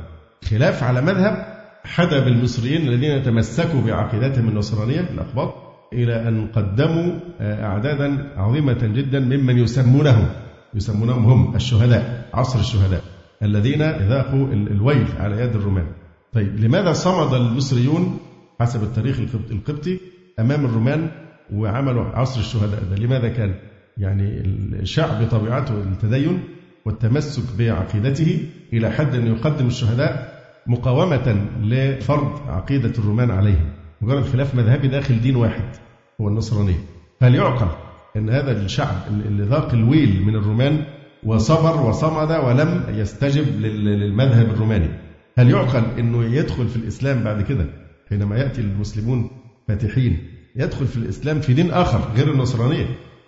[0.49, 1.45] خلاف على مذهب
[1.83, 5.53] حدب المصريين الذين تمسكوا بعقيدتهم النصرانية الأقباط
[5.93, 10.27] إلى أن قدموا آه، أعدادا عظيمة جدا ممن يسمونهم.
[10.73, 13.01] يسمونهم هم الشهداء عصر الشهداء
[13.43, 15.87] الذين ذاقوا الويل على يد الرومان.
[16.33, 18.19] طيب لماذا صمد المصريون
[18.59, 19.19] حسب التاريخ
[19.51, 19.99] القبطي
[20.39, 21.09] أمام الرومان
[21.53, 22.95] وعملوا عصر الشهداء ده.
[22.95, 23.55] لماذا كان؟
[23.97, 24.23] يعني
[24.81, 26.39] الشعب بطبيعته التدين
[26.85, 28.39] والتمسك بعقيدته
[28.73, 33.69] إلى حد أن يقدم الشهداء مقاومة لفرض عقيدة الرومان عليهم.
[34.01, 35.63] مجرد خلاف مذهبي داخل دين واحد
[36.21, 36.77] هو النصرانية
[37.19, 37.67] فهل يعقل
[38.15, 40.83] أن هذا الشعب اللي ذاق الويل من الرومان
[41.23, 44.89] وصبر وصمد ولم يستجب للمذهب الروماني؟
[45.37, 47.65] هل يعقل أنه يدخل في الإسلام بعد كده
[48.09, 49.29] حينما يأتي المسلمون
[49.67, 50.19] فاتحين
[50.57, 52.85] يدخل في الإسلام في دين آخر غير النصرانية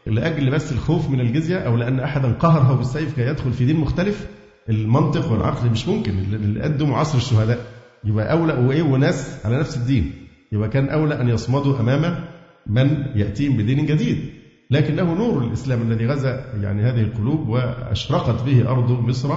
[0.07, 4.27] لأجل بس الخوف من الجزية أو لأن أحدا قهره بالسيف كي يدخل في دين مختلف
[4.69, 7.59] المنطق والعقل مش ممكن اللي قدموا عصر الشهداء.
[8.03, 10.11] يبقى أولى وإيه؟ وناس على نفس الدين.
[10.51, 12.23] يبقى كان أولى أن يصمدوا أمام
[12.67, 14.17] من يأتيهم بدين جديد.
[14.71, 19.29] لكنه نور الإسلام الذي غزا يعني هذه القلوب وأشرقت به أرض مصر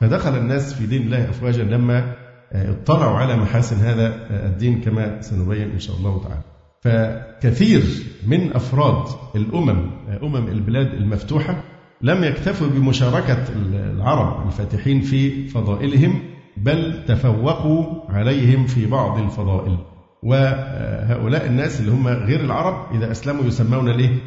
[0.00, 2.14] فدخل الناس في دين الله أفواجا لما
[2.52, 4.14] اطلعوا على محاسن هذا
[4.46, 6.57] الدين كما سنبين إن شاء الله تعالى.
[6.80, 7.82] فكثير
[8.26, 9.90] من أفراد الأمم
[10.22, 11.62] أمم البلاد المفتوحة
[12.02, 16.20] لم يكتفوا بمشاركة العرب الفاتحين في فضائلهم
[16.56, 19.78] بل تفوقوا عليهم في بعض الفضائل.
[20.22, 24.18] وهؤلاء الناس اللي هم غير العرب إذا أسلموا يسمون ليه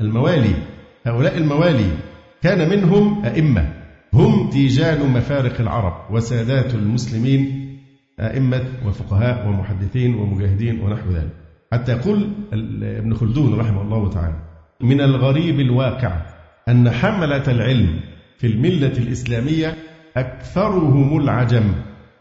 [0.00, 0.54] الموالي.
[1.06, 1.90] هؤلاء الموالي
[2.42, 3.72] كان منهم أئمة.
[4.12, 7.70] هم تيجان مفارق العرب وسادات المسلمين
[8.20, 11.39] أئمة وفقهاء ومحدثين ومجاهدين ونحو ذلك.
[11.72, 12.28] حتى يقول
[12.82, 14.36] ابن خلدون رحمه الله تعالى
[14.80, 16.22] من الغريب الواقع
[16.68, 18.00] أن حملة العلم
[18.38, 19.76] في الملة الإسلامية
[20.16, 21.72] أكثرهم العجم.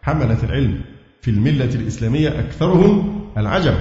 [0.01, 0.81] حملة العلم
[1.21, 3.75] في الملة الإسلامية أكثرهم العجم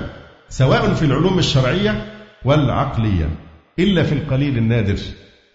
[0.48, 2.06] سواء في العلوم الشرعية
[2.44, 3.28] والعقلية
[3.78, 4.98] إلا في القليل النادر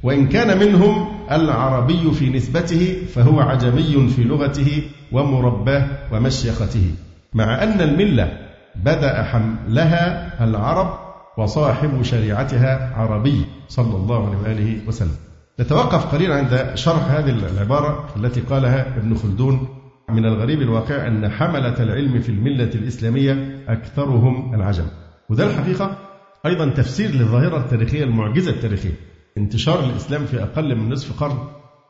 [0.04, 6.92] وإن كان منهم العربي في نسبته فهو عجمي في لغته ومرباه ومشيخته
[7.34, 11.00] مع أن الملة بدأ حملها العرب
[11.38, 15.16] وصاحب شريعتها عربي صلى الله عليه وآله وسلم.
[15.60, 19.68] نتوقف قليلا عند شرح هذه العبارة التي قالها ابن خلدون.
[20.10, 24.86] من الغريب الواقع أن حملة العلم في الملة الإسلامية أكثرهم العجم.
[25.30, 25.98] وده الحقيقة
[26.46, 28.94] أيضا تفسير للظاهرة التاريخية المعجزة التاريخية.
[29.38, 31.38] انتشار الإسلام في أقل من نصف قرن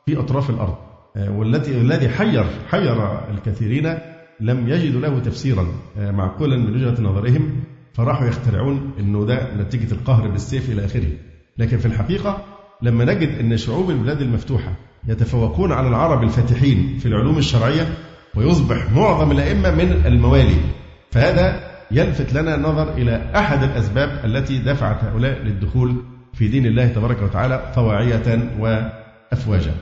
[0.06, 0.76] في أطراف الأرض
[1.18, 3.98] آه، والتي الذي حير حير الكثيرين
[4.44, 10.28] لم يجدوا له تفسيرا آه، معقولا من وجهة نظرهم فراحوا يخترعون أنه ده نتيجة القهر
[10.28, 11.12] بالسيف إلى آخره.
[11.58, 12.46] لكن في الحقيقة
[12.82, 14.76] لما نجد أن شعوب البلاد المفتوحة
[15.08, 17.88] يتفوقون على العرب الفاتحين في العلوم الشرعية
[18.36, 20.56] ويصبح معظم الأئمة من الموالي.
[21.12, 25.96] فهذا يلفت لنا النظر إلى أحد الأسباب التي دفعت هؤلاء للدخول
[26.34, 29.74] في دين الله تبارك وتعالى طواعية وأفواجا.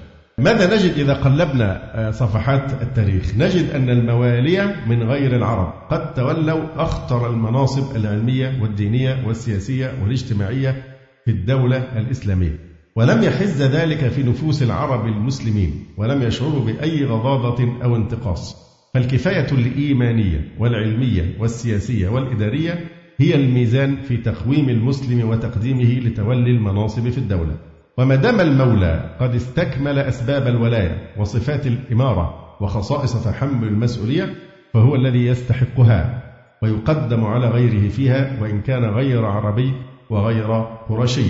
[0.42, 6.64] ماذا نجد إذا قلبنا آه، صفحات التاريخ؟ نجد أن الموالية من غير العرب قد تولوا
[6.76, 10.84] أخطر المناصب العلمية والدينية والسياسية والاجتماعية
[11.26, 12.60] في الدولة الإسلامية.
[12.96, 18.56] ولم يحز ذلك في نفوس العرب المسلمين ولم يشعروا بأي غضاضة أو انتقاص.
[18.94, 22.80] فالكفاية الإيمانية والعلمية والسياسية والإدارية
[23.18, 27.71] هي الميزان في تقويم المسلم وتقديمه لتولي المناصب في الدولة.
[27.98, 34.34] وما دام المولى قد استكمل أسباب الولاية وصفات الإمارة وخصائص تحمل المسؤولية
[34.74, 36.24] فهو الذي يستحقها
[36.64, 39.74] ويقدم على غيره فيها وإن كان غير عربي
[40.10, 41.26] وغير قرشي.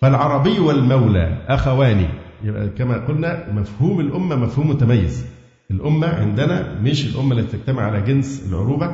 [0.00, 2.08] فالعربي والمولى أخوان.
[2.44, 5.26] يبقى كما قلنا مفهوم الأمة مفهوم متميز.
[5.70, 8.90] الأمة عندنا مش الأمة التي تجتمع على جنس العروبة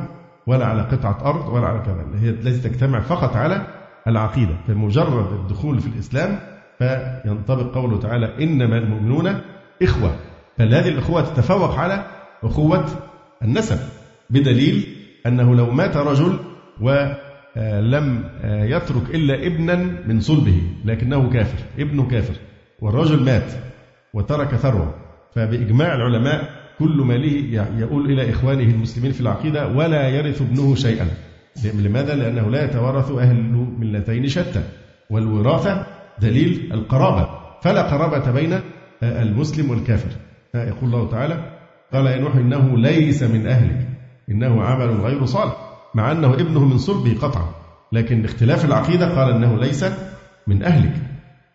[0.47, 3.67] ولا على قطعة أرض ولا على كذا هي التي تجتمع فقط على
[4.07, 4.55] العقيدة.
[4.67, 6.39] فمجرد الدخول في الإسلام
[6.77, 9.41] فينطبق قوله تعالى إنما المؤمنون
[9.83, 10.15] إخوة.
[10.57, 12.05] فهذه الأخوة تتفوق على
[12.43, 12.85] أخوة
[13.43, 13.77] النسب
[14.29, 14.87] بدليل
[15.25, 16.39] أنه لو مات رجل
[16.81, 19.75] ولم يترك إلا ابنا
[20.07, 22.33] من صلبه لكنه كافر ابنه كافر
[22.81, 23.51] والرجل مات
[24.13, 24.95] وترك ثروة.
[25.35, 31.07] فبإجماع العلماء كل ماله يقول إلى إخوانه المسلمين في العقيدة ولا يرث ابنه شيئا.
[31.73, 33.35] لماذا؟ لأنه لا يتوارث أهل
[33.79, 34.63] ملتين شتى.
[35.09, 35.85] والوراثة
[36.21, 37.29] دليل القرابة.
[37.61, 38.59] فلا قرابة بين
[39.03, 40.09] المسلم والكافر.
[40.55, 41.57] يقول الله تعالى
[41.93, 43.87] قال يا نوح إنه ليس من أهلك.
[44.29, 45.55] إنه عمل غير صالح.
[45.95, 47.49] مع أنه ابنه من صلبه قطعا.
[47.91, 49.85] لكن باختلاف العقيدة قال أنه ليس
[50.47, 50.93] من أهلك.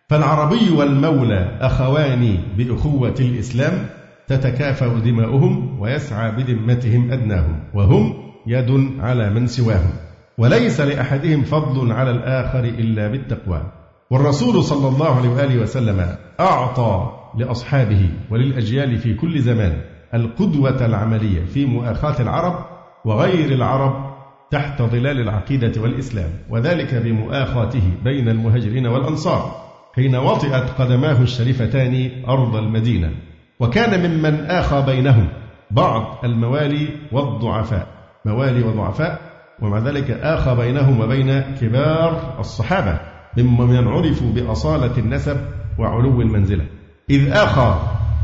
[0.09, 3.85] فالعربي والمولى أخوان بأخوة الإسلام
[4.27, 8.13] تتكافأ دماؤهم ويسعى بذمتهم أدناهم وهم
[8.47, 9.91] يد على من سواهم.
[10.37, 13.71] وليس لأحدهم فضل على الآخر إلا بالتقوى.
[14.13, 19.81] والرسول صلى الله عليه وآله وسلم أعطى لأصحابه وللأجيال في كل زمان
[20.13, 22.65] القدوة العملية في مؤاخاة العرب
[23.05, 24.13] وغير العرب
[24.51, 29.51] تحت ظلال العقيدة والإسلام وذلك بمؤاخاته بين المهاجرين والأنصار
[29.95, 33.11] حين وطئت قدماه الشريفتان أرض المدينة.
[33.59, 35.27] وكان ممن آخى بينهم
[35.71, 37.87] بعض الموالي والضعفاء
[38.25, 39.19] موالي وضعفاء
[39.61, 43.12] ومع ذلك آخى بينهم وبين كبار الصحابة.
[43.37, 45.37] ممن عرفوا بأصالة النسب
[45.79, 46.65] وعلو المنزلة.
[47.09, 47.79] إذ آخى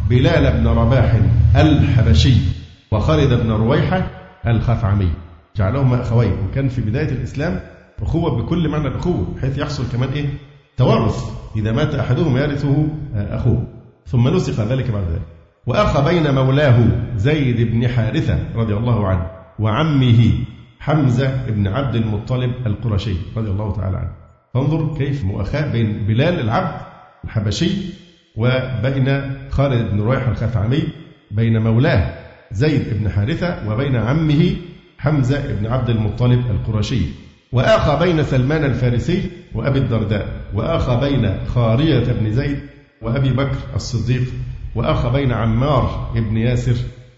[0.10, 1.20] بلال بن رباح
[1.56, 2.34] الحبشي
[2.92, 4.08] وخالد بن رويحة
[4.48, 5.10] الخثعمي.
[5.56, 6.34] جعلهما أخوين.
[6.50, 7.60] وكان في بداية الإسلام
[8.02, 10.26] أخوة بكل معنى الأخوة بحيث يحصل كمان إيه؟
[10.78, 11.24] توارث.
[11.56, 13.68] إذا مات أحدهما يرثه أخوه.
[14.06, 15.22] ثم نسخ ذلك بعد ذلك.
[15.68, 19.28] وأخى بين مولاه زيد بن حارثة رضي الله عنه
[19.60, 20.32] وعمه
[20.80, 24.12] حمزة بن عبد المطلب القرشي رضي الله تعالى عنه.
[24.54, 26.82] فانظر كيف مؤاخاة بين بلال العبد
[27.24, 27.72] الحبشي
[28.36, 30.84] وبين خالد بن رويح الخثعمي
[31.32, 32.14] بين مولاه
[32.52, 34.56] زيد بن حارثة وبين عمه
[34.98, 37.02] حمزة بن عبد المطلب القرشي.
[37.52, 39.24] وآخى بين سلمان الفارسي
[39.56, 40.28] وأبي الدرداء.
[40.54, 42.60] وآخى بين خارية بن زيد
[43.02, 44.28] وأبي بكر الصديق.
[44.76, 46.76] وآخى بين عمار بن ياسر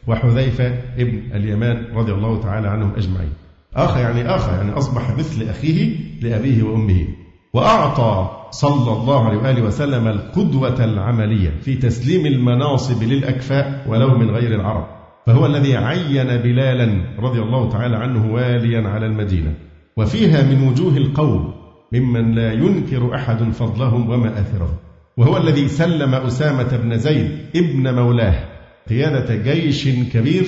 [0.08, 0.67] وحذيفة
[0.98, 3.34] ابن اليمان رضي الله تعالى عنهم أجمعين.
[3.76, 7.08] أخ يعني أخ يعني أصبح مثل أخيه لأبيه وأمه.
[7.54, 14.56] وأعطى صلى الله عليه وآله وسلم القدوة العملية في تسليم المناصب للأكفاء ولو من غير
[14.56, 14.86] العرب.
[15.28, 19.54] فهو الذي عين بلالا رضي الله تعالى عنه واليا على المدينة.
[19.98, 21.54] وفيها من وجوه القوم
[21.94, 24.76] ممن لا ينكر أحد فضلهم ومآثرهم
[25.18, 28.44] وهو الذي سلم أسامة بن زيد ابن مولاه
[28.90, 30.48] قيادة جيش كبير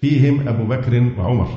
[0.00, 1.48] فيهم أبو بكر وعمر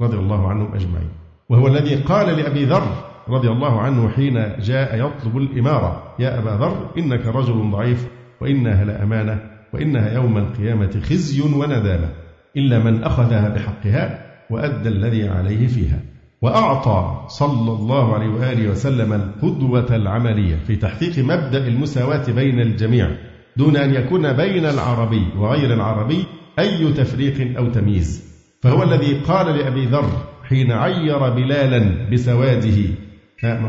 [0.00, 1.10] رضي الله عنهم أجمعين.
[1.48, 6.02] وهو الذي قال لأبي ذر رضي الله عنه حين جاء يطلب الإمارة.
[6.18, 8.08] يا أبا ذر إنك رجل ضعيف
[8.40, 9.40] وإنها لأمانة
[9.72, 12.08] وإنها يوم القيامة خزي وندامة
[12.56, 15.98] إلا من أخذها بحقها وأدى الذي عليه فيها
[16.42, 23.10] وأعطى صلى الله عليه وآله وسلم القدوة العملية في تحقيق مبدأ المساواة بين الجميع
[23.56, 26.24] دون أن يكون بين العربي وغير العربي
[26.58, 28.34] أي تفريق أو تمييز.
[28.62, 30.10] فهو الذي قال لأبي ذر
[30.48, 32.76] حين عير بلالا بسواده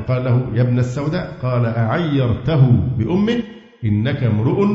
[0.08, 3.44] قال له يا ابن السوداء قال أعيرته بأمه
[3.86, 4.68] إنك امرؤ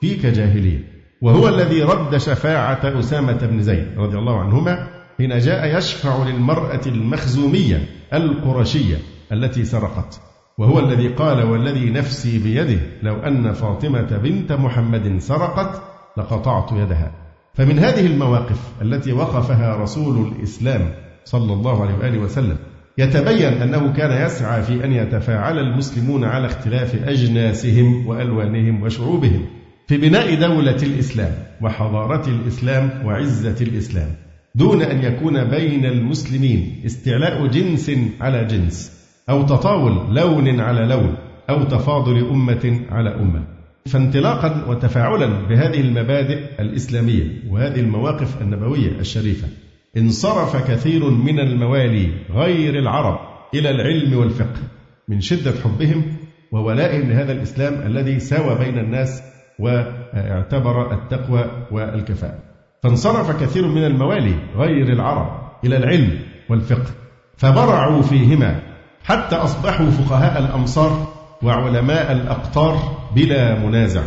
[0.00, 0.96] فيك جاهلية.
[1.22, 4.88] وهو الذي رد شفاعة أسامة بن زيد رضي الله عنهما
[5.18, 8.96] حين جاء يشفع للمرأة المخزومية القرشية
[9.32, 10.20] التي سرقت.
[10.58, 15.82] وهو الذي قال والذي نفسي بيده لو أن فاطمة بنت محمد سرقت
[16.16, 17.12] لقطعت يدها.
[17.54, 20.90] فمن هذه المواقف التي وقفها رسول الإسلام
[21.24, 22.56] صلى الله عليه وآله وسلم
[22.98, 29.46] يتبين أنه كان يسعى في أن يتفاعل المسلمون على اختلاف أجناسهم وألوانهم وشعوبهم
[29.86, 31.32] في بناء دولة الإسلام
[31.62, 34.08] وحضارة الإسلام وعزة الإسلام
[34.54, 38.92] دون أن يكون بين المسلمين استعلاء جنس على جنس
[39.30, 41.16] أو تطاول لون على لون
[41.50, 43.42] أو تفاضل أمة على أمة.
[43.86, 49.48] فانطلاقا وتفاعلا بهذه المبادئ الإسلامية وهذه المواقف النبوية الشريفة.
[49.96, 53.18] انصرف كثير من الموالي غير العرب
[53.54, 54.60] إلى العلم والفقه
[55.08, 56.16] من شدة حبهم
[56.52, 59.22] وولائهم لهذا الإسلام الذي ساوى بين الناس
[59.58, 62.38] واعتبر التقوى والكفاءة.
[62.82, 66.18] فانصرف كثير من الموالي غير العرب إلى العلم
[66.50, 66.90] والفقه
[67.36, 68.62] فبرعوا فيهما
[69.04, 74.02] حتى أصبحوا فقهاء الأمصار وعلماء الأقطار بلا منازع.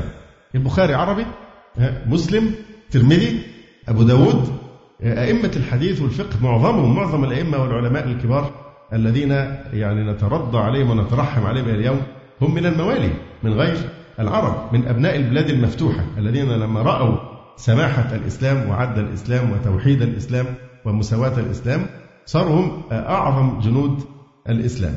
[0.56, 1.26] البخاري عربي
[2.08, 2.52] مسلم
[2.92, 3.40] ترمذي
[3.88, 4.59] أبو داود
[5.04, 8.52] أئمة الحديث والفقه معظمهم معظم الأئمة والعلماء الكبار
[8.94, 9.32] الذين
[9.74, 12.02] يعني نترضى عليهم ونترحم عليهم إلى اليوم
[12.42, 13.10] هم من الموالي
[13.44, 13.78] من غير
[14.20, 17.18] العرب من أبناء البلاد المفتوحة الذين لما رأوا
[17.58, 20.46] سماحة الإسلام وعد الإسلام وتوحيد الإسلام
[20.86, 21.86] ومساواة الإسلام
[22.26, 24.00] صاروا هم أعظم جنود
[24.50, 24.96] الإسلام.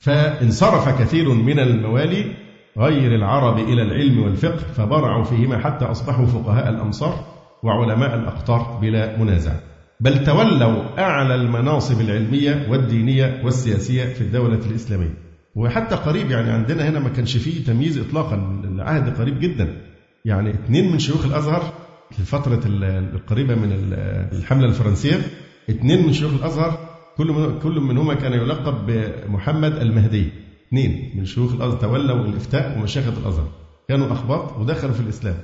[0.00, 2.34] فانصرف كثير من الموالي
[2.78, 7.37] غير العرب إلى العلم والفقه فبرعوا فيهما حتى أصبحوا فقهاء الأمصار.
[7.62, 9.52] وعلماء الأقطار بلا منازع.
[10.00, 15.14] بل تولوا أعلى المناصب العلمية والدينية والسياسية في الدولة الإسلامية.
[15.54, 19.76] وحتى قريب يعني عندنا هنا ما كانش فيه تمييز إطلاقا العهد قريب جدا.
[20.24, 21.72] يعني اثنين من شيوخ الأزهر
[22.10, 22.60] في الفترة
[23.14, 23.68] القريبة من
[24.32, 25.16] الحملة الفرنسية
[25.70, 26.78] اثنين من شيوخ الأزهر
[27.16, 30.28] كل من كل منهما كان يلقب بمحمد المهدي.
[30.68, 33.48] اثنين من شيوخ الأزهر تولوا الإفتاء ومشايخه الأزهر.
[33.88, 35.36] كانوا أخباط ودخلوا في الإسلام.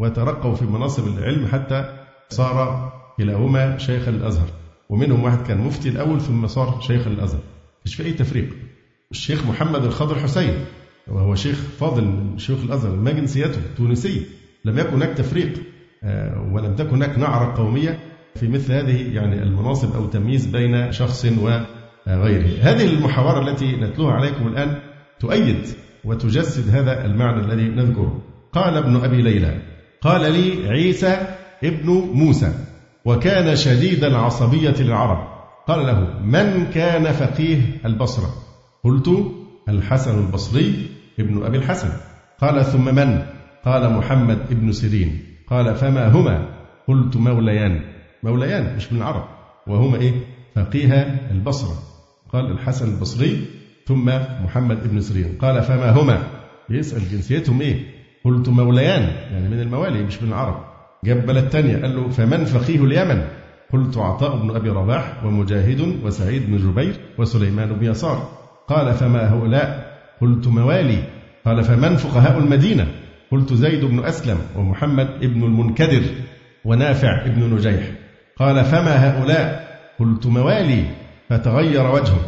[0.00, 4.48] وترقوا في مناصب العلم حتى صار كلاهما شيخا للازهر
[4.88, 7.40] ومنهم واحد كان مفتي الأول ثم صار شيخا للازهر
[7.84, 8.48] مش في أي تفريق؟
[9.10, 10.54] الشيخ محمد الخضر حسين
[11.08, 14.26] وهو شيخ فاضل من شيوخ الأزهر ما جنسيته تونسي.
[14.64, 15.52] لم يكن هناك تفريق
[16.04, 17.98] آه، ولم تكن هناك نعرة قومية
[18.34, 24.46] في مثل هذه يعني المناصب أو تمييز بين شخص وغيره هذه المحاورة التي نتلوها عليكم
[24.46, 24.78] الآن
[25.20, 25.66] تؤيد
[26.04, 28.22] وتجسد هذا المعنى الذي نذكره.
[28.52, 29.69] قال ابن أبي ليلى
[30.02, 31.26] قال لي عيسى
[31.64, 32.52] ابن موسى
[33.04, 35.28] وكان شديد العصبية للعرب.
[35.66, 38.34] قال له من كان فقيه البصرة؟
[38.84, 39.10] قلت
[39.68, 40.86] الحسن البصري
[41.20, 41.88] ابن أبي الحسن.
[42.40, 43.22] قال ثم من؟
[43.64, 45.24] قال محمد ابن سيرين.
[45.50, 46.48] قال فما هما؟
[46.88, 47.80] قلت موليان.
[48.22, 49.24] موليان مش من العرب.
[49.66, 50.12] وهما إيه؟
[50.54, 50.94] فقيه
[51.30, 51.78] البصرة.
[52.32, 53.46] قال الحسن البصري
[53.86, 54.10] ثم
[54.44, 55.38] محمد بن سيرين.
[55.40, 56.22] قال فما هما؟
[56.70, 59.02] يسأل جنسيتهم إيه؟ قلت موليان
[59.32, 60.64] يعني من الموالي مش من العرب.
[61.04, 63.24] جاب بلد تانية قال له فمن فقيه اليمن؟
[63.72, 68.28] قلت عطاء بن أبي رباح ومجاهد وسعيد بن جبير وسليمان بن يسار.
[68.68, 71.02] قال فما هؤلاء؟ قلت موالي.
[71.44, 72.86] قال فمن فقهاء المدينة؟
[73.32, 76.02] قلت زيد بن أسلم ومحمد بن المنكدر
[76.64, 77.90] ونافع بن نجيح.
[78.38, 80.84] قال فما هؤلاء؟ قلت موالي.
[81.28, 82.24] فتغير وجهه.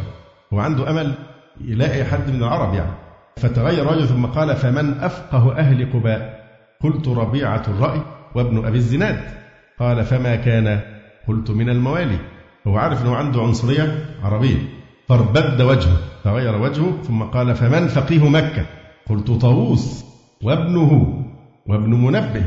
[0.53, 1.13] هو عنده أمل
[1.61, 3.02] يلاقي حد من العرب يعني.
[3.37, 6.43] فتغير وجهه ثم قال فمن أفقه أهل قباء؟
[6.83, 8.01] قلت ربيعة الرأي
[8.35, 9.19] وابن أبي الزناد.
[9.79, 10.79] قال فما كان؟
[11.27, 12.17] قلت من الموالي.
[12.67, 14.57] هو عارف أنه عنده عنصرية عربية.
[15.09, 18.65] فاربد وجهه تغير وجهه ثم قال فمن فقيه مكة؟
[19.09, 20.05] قلت طاووس
[20.43, 21.23] وابنه
[21.67, 22.45] وابن منبه.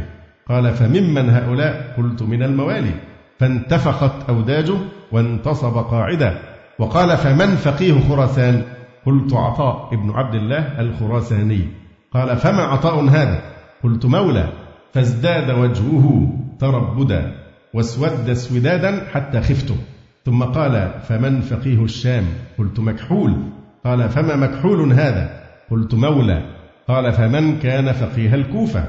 [0.49, 2.95] قال فممن هؤلاء؟ قلت من الموالي.
[3.39, 4.77] فانتفخت أوداجه
[5.13, 6.39] وانتصب قاعدة.
[6.79, 8.63] وقال فمن فقيه خراسان؟
[9.07, 11.69] قلت عطاء ابن عبد الله الخراساني.
[12.13, 13.43] قال فما عطاء هذا؟
[13.83, 14.49] قلت مولى.
[14.93, 17.35] فازداد وجهه تربدا
[17.75, 19.77] واسود اسودادا حتى خفته.
[20.25, 22.25] ثم قال فمن فقيه الشام؟
[22.59, 23.37] قلت مكحول.
[23.85, 25.41] قال فما مكحول هذا؟
[25.71, 26.43] قلت مولى.
[26.89, 28.85] قال فمن كان فقيه الكوفة؟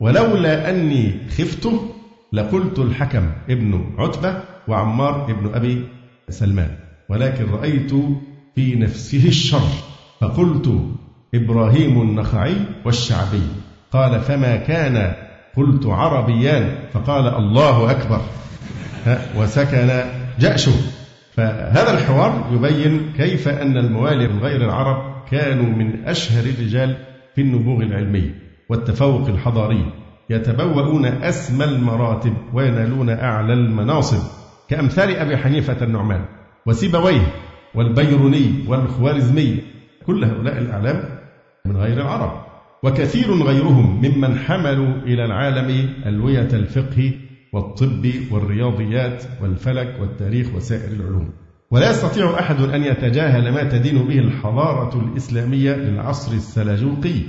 [0.00, 1.94] ولولا أني خفته
[2.32, 5.88] لقلت الحكم ابن عتبة وعمار ابن أبي
[6.28, 6.70] سلمان.
[7.08, 7.92] ولكن رأيت
[8.58, 9.68] في نفسه الشر.
[10.20, 10.80] فقلت
[11.34, 12.54] إبراهيم النخعي
[12.84, 13.42] والشعبي.
[13.92, 15.14] قال فما كان؟
[15.56, 16.74] قلت عربيان.
[16.92, 18.20] فقال الله أكبر.
[19.36, 20.02] وسكن
[20.38, 20.72] جأشه.
[21.36, 26.96] فهذا الحوار يبين كيف أن الموالي من غير العرب كانوا من أشهر الرجال
[27.34, 28.30] في النبوغ العلمي
[28.68, 29.92] والتفوق الحضاري
[30.30, 34.22] يتبوؤون أسمى المراتب وينالون أعلى المناصب.
[34.68, 36.24] كأمثال أبي حنيفة النعمان
[36.66, 39.58] وسيبويه والبيروني والخوارزمي
[40.06, 41.04] كل هؤلاء الأعلام
[41.66, 42.48] من غير العرب.
[42.84, 47.12] وكثير غيرهم ممن حملوا إلى العالم ألوية الفقه
[47.52, 51.30] والطب والرياضيات والفلك والتاريخ وسائر العلوم.
[51.70, 57.20] ولا يستطيع أحد أن يتجاهل ما تدين به الحضارة الإسلامية للعصر السلجوقي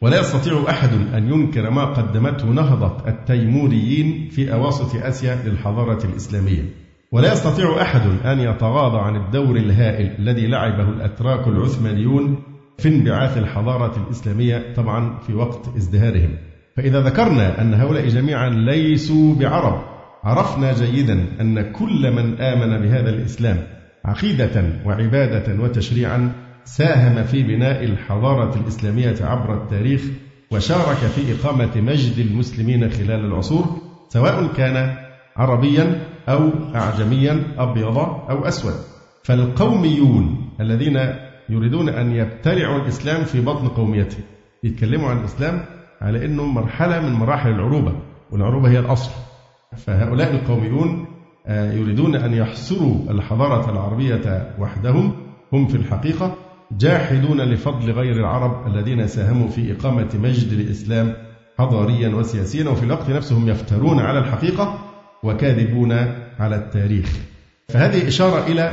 [0.00, 6.85] ولا يستطيع أحد أن ينكر ما قدمته نهضة التيموريين في أواسط آسيا للحضارة الإسلامية.
[7.12, 12.42] ولا يستطيع أحد أن يتغاضى عن الدور الهائل الذي لعبه الأتراك العثمانيون
[12.78, 16.36] في انبعاث الحضارة الإسلامية طبعا في وقت ازدهارهم.
[16.76, 19.82] فإذا ذكرنا أن هؤلاء جميعا ليسوا بعرب
[20.24, 23.56] عرفنا جيدا أن كل من آمن بهذا الإسلام
[24.04, 26.32] عقيدة وعبادة وتشريعا
[26.64, 30.02] ساهم في بناء الحضارة الإسلامية عبر التاريخ
[30.50, 33.66] وشارك في إقامة مجد المسلمين خلال العصور
[34.08, 34.96] سواء كان
[35.36, 38.74] عربيا أو أعجميا أبيض أو أسود.
[39.22, 40.96] فالقوميون الذين
[41.48, 44.22] يريدون أن يبتلعوا الإسلام في بطن قوميتهم
[44.64, 45.64] يتكلموا عن الإسلام
[46.00, 47.92] على أنه مرحلة من مراحل العروبة
[48.30, 49.10] والعروبة هي الأصل.
[49.76, 51.06] فهؤلاء القوميون
[51.46, 55.12] آه، يريدون أن يحصروا الحضارة العربية وحدهم.
[55.52, 56.34] هم في الحقيقة
[56.72, 61.12] جاحدون لفضل غير العرب الذين ساهموا في إقامة مجد الإسلام
[61.58, 64.78] حضاريا وسياسيا وفي الوقت نفسه هم يفترون على الحقيقة
[65.22, 65.92] وكاذبون
[66.38, 67.12] على التاريخ.
[67.68, 68.72] فهذه إشارة إلى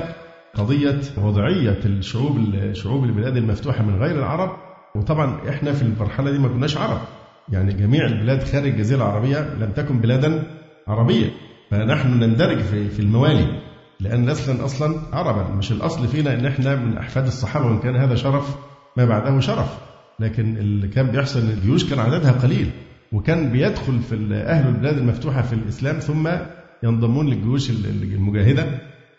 [0.55, 2.37] قضية وضعية الشعوب
[2.73, 4.57] شعوب البلاد المفتوحة من غير العرب.
[4.95, 7.01] وطبعا إحنا في المرحلة دي ما كناش عرب.
[7.49, 10.43] يعني جميع البلاد خارج الجزيرة العربية لم تكن بلادا
[10.87, 11.29] عربية.
[11.71, 12.57] فنحن نندرج
[12.89, 13.61] في الموالي.
[13.99, 15.55] لأن نسلا أصلا عربا.
[15.55, 18.55] مش الأصل فينا إن إحنا من أحفاد الصحابة وإن كان هذا شرف
[18.97, 19.77] ما بعده شرف.
[20.19, 22.69] لكن اللي كان بيحصل الجيوش كان عددها قليل.
[23.13, 26.29] وكان بيدخل في أهل البلاد المفتوحة في الإسلام ثم
[26.83, 28.65] ينضمون للجيوش المجاهدة.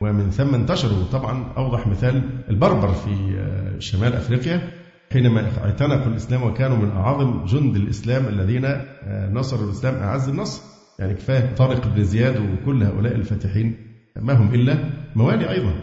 [0.01, 1.05] ومن ثم انتشروا.
[1.13, 4.71] طبعا أوضح مثال البربر في آه، شمال أفريقيا
[5.13, 10.63] حينما اعتنقوا الإسلام وكانوا من أعظم جند الإسلام الذين آه، نصروا الإسلام أعز النصر.
[10.99, 13.77] يعني كفاية طارق بن زياد وكل هؤلاء الفاتحين
[14.17, 14.79] ما هم إلا
[15.17, 15.75] موالي أيضا.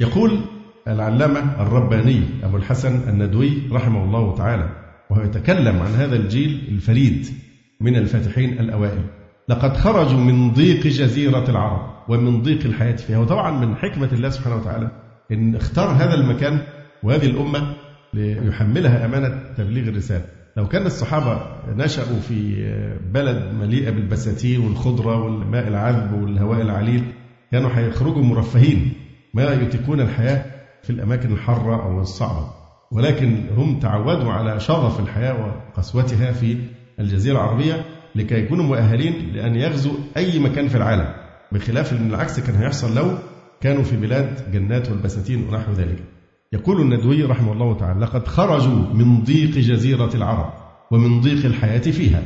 [0.00, 0.40] يقول
[0.88, 4.68] العلامة الرباني أبو الحسن الندوي رحمه الله تعالى
[5.10, 7.26] وهو يتكلم عن هذا الجيل الفريد.
[7.80, 9.04] من الفاتحين الأوائل.
[9.48, 13.18] لقد خرجوا من ضيق جزيرة العرب ومن ضيق الحياة فيها.
[13.18, 14.90] وطبعا من حكمة الله سبحانه وتعالى
[15.32, 16.60] أن اختار هذا المكان
[17.02, 17.74] وهذه الأمة
[18.14, 20.24] ليحملها أمانة تبليغ الرسالة.
[20.56, 21.42] لو كان الصحابة
[21.76, 22.54] نشأوا في
[23.12, 27.04] بلد مليئة بالبساتين والخضرة والماء العذب والهواء العليل
[27.52, 28.92] كانوا هيخرجوا مرفهين
[29.34, 30.44] ما يطيقون الحياة
[30.82, 32.50] في الأماكن الحارة أو الصعبة.
[32.92, 36.56] ولكن هم تعودوا على شغف الحياة وقسوتها في
[37.00, 37.84] الجزيرة العربية
[38.14, 41.14] لكي يكونوا مؤهلين لأن يغزوا أي مكان في العالم
[41.52, 43.18] بخلاف أن العكس كان هيحصل لو
[43.60, 45.98] كانوا في بلاد جنات والبساتين ونحو ذلك.
[46.52, 50.52] يقول الندوي رحمه الله تعالى لقد خرجوا من ضيق جزيرة العرب
[50.90, 52.22] ومن ضيق الحياة فيها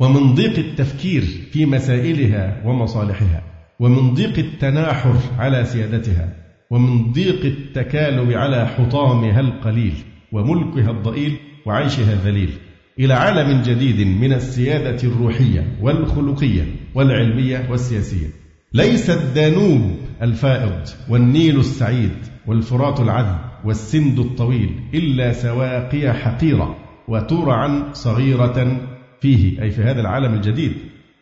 [0.00, 3.42] ومن ضيق التفكير في مسائلها ومصالحها
[3.80, 6.28] ومن ضيق التناحر على سيادتها
[6.70, 9.94] ومن ضيق التكالب على حطامها القليل
[10.32, 12.50] وملكها الضئيل وعيشها الذليل.
[12.98, 16.62] إلى عالم جديد من السيادة الروحية والخلقية
[16.94, 18.26] والعلمية والسياسية.
[18.74, 22.12] ليس الدانوب الفائض والنيل السعيد
[22.46, 26.76] والفرات العذب والسند الطويل إلا سواقي حقيرة
[27.08, 28.80] وترعا صغيرة
[29.20, 30.72] فيه أي في هذا العالم الجديد.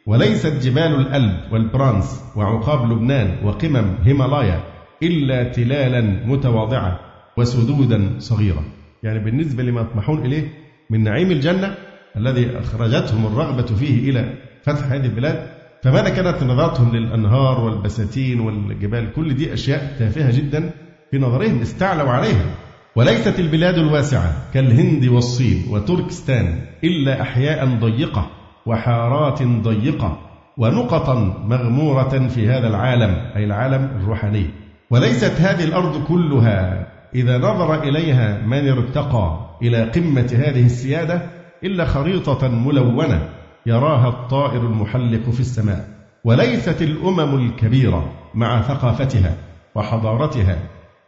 [0.06, 4.60] وليست جبال الألب والبرانس وعقاب لبنان وقمم هيمالايا
[5.02, 7.00] إلا تلالا متواضعة
[7.36, 8.64] وسدودا صغيرة
[9.02, 10.59] يعني بالنسبة لما يطمحون إليه
[10.90, 11.74] من نعيم الجنة
[12.16, 15.46] الذي أخرجتهم الرغبة فيه إلى فتح هذه البلاد.
[15.82, 20.70] فماذا كانت نظرتهم للأنهار والبساتين والجبال؟ كل دي أشياء تافهة جدا
[21.10, 22.54] في نظرهم استعلوا عليها.
[22.96, 28.30] وليست البلاد الواسعة كالهند والصين وتركستان إلا أحياء ضيقة
[28.66, 30.18] وحارات ضيقة
[30.58, 31.14] ونقطا
[31.44, 34.46] مغمورة في هذا العالم أي العالم الروحاني.
[34.90, 39.49] وليست هذه الأرض كلها إذا نظر إليها من ارتقى.
[39.62, 41.22] إلى قمة هذه السيادة
[41.64, 43.28] إلا خريطة ملونة
[43.66, 45.88] يراها الطائر المحلق في السماء
[46.24, 49.36] وليست الأمم الكبيرة مع ثقافتها
[49.74, 50.58] وحضارتها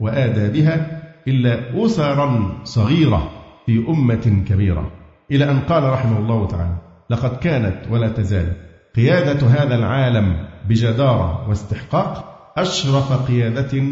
[0.00, 3.30] وآدابها إلا أسرا صغيرة
[3.66, 4.90] في أمة كبيرة.
[5.30, 6.76] إلى أن قال رحمه الله تعالى
[7.10, 8.52] لقد كانت ولا تزال
[8.96, 10.36] قيادة هذا العالم
[10.68, 13.82] بجدارة واستحقاق أشرف قيادة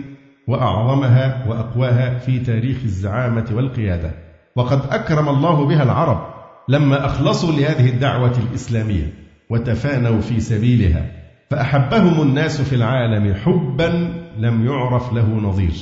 [0.48, 4.30] وأعظمها وأقواها في تاريخ الزعامة والقيادة.
[4.57, 6.26] وقد أكرم الله بها العرب
[6.68, 9.14] لما أخلصوا لهذه الدعوة الإسلامية
[9.51, 11.07] وتفانوا في سبيلها
[11.51, 15.72] فأحبهم الناس في العالم حبا لم يعرف له نظير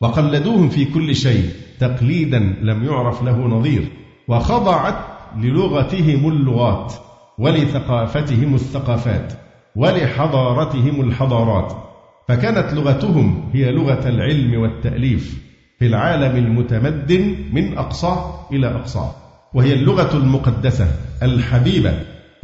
[0.00, 1.50] وقلدوهم في كل شيء
[1.80, 3.88] تقليدا لم يعرف له نظير
[4.28, 4.98] وخضعت
[5.36, 6.92] للغتهم اللغات
[7.38, 9.32] ولثقافتهم الثقافات
[9.76, 11.72] ولحضارتهم الحضارات
[12.28, 15.45] فكانت لغتهم هي لغة العلم والتأليف.
[15.78, 19.14] في العالم المتمدن من أقصاه إلى أقصاه
[19.54, 20.86] وهي اللغة المقدسة
[21.22, 21.94] الحبيبة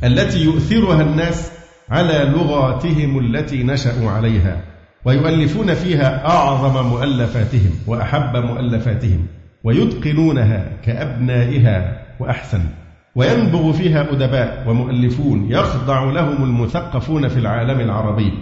[0.05, 1.53] التي يؤثرها الناس
[1.91, 4.61] على لغاتهم التي نشأوا عليها
[5.05, 9.27] ويؤلفون فيها أعظم مؤلفاتهم وأحب مؤلفاتهم
[9.65, 12.61] ويتقنونها كأبنائها وأحسن
[13.15, 18.33] وينبغ فيها أدباء ومؤلفون يخضع لهم المثقفون في العالم العربي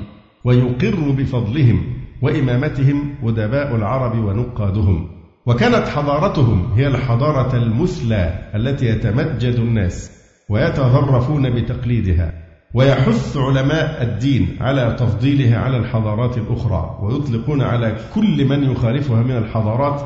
[0.44, 5.08] ويقر بفضلهم وإمامتهم أدباء العرب ونقادهم.
[5.46, 10.10] وكانت حضارتهم هي الحضارة المثلى التي يتمجد الناس
[10.48, 12.32] ويتظرفون بتقليدها
[12.74, 20.02] ويحث علماء الدين على تفضيلها على الحضارات الأخرى ويطلقون على كل من يخالفها من الحضارات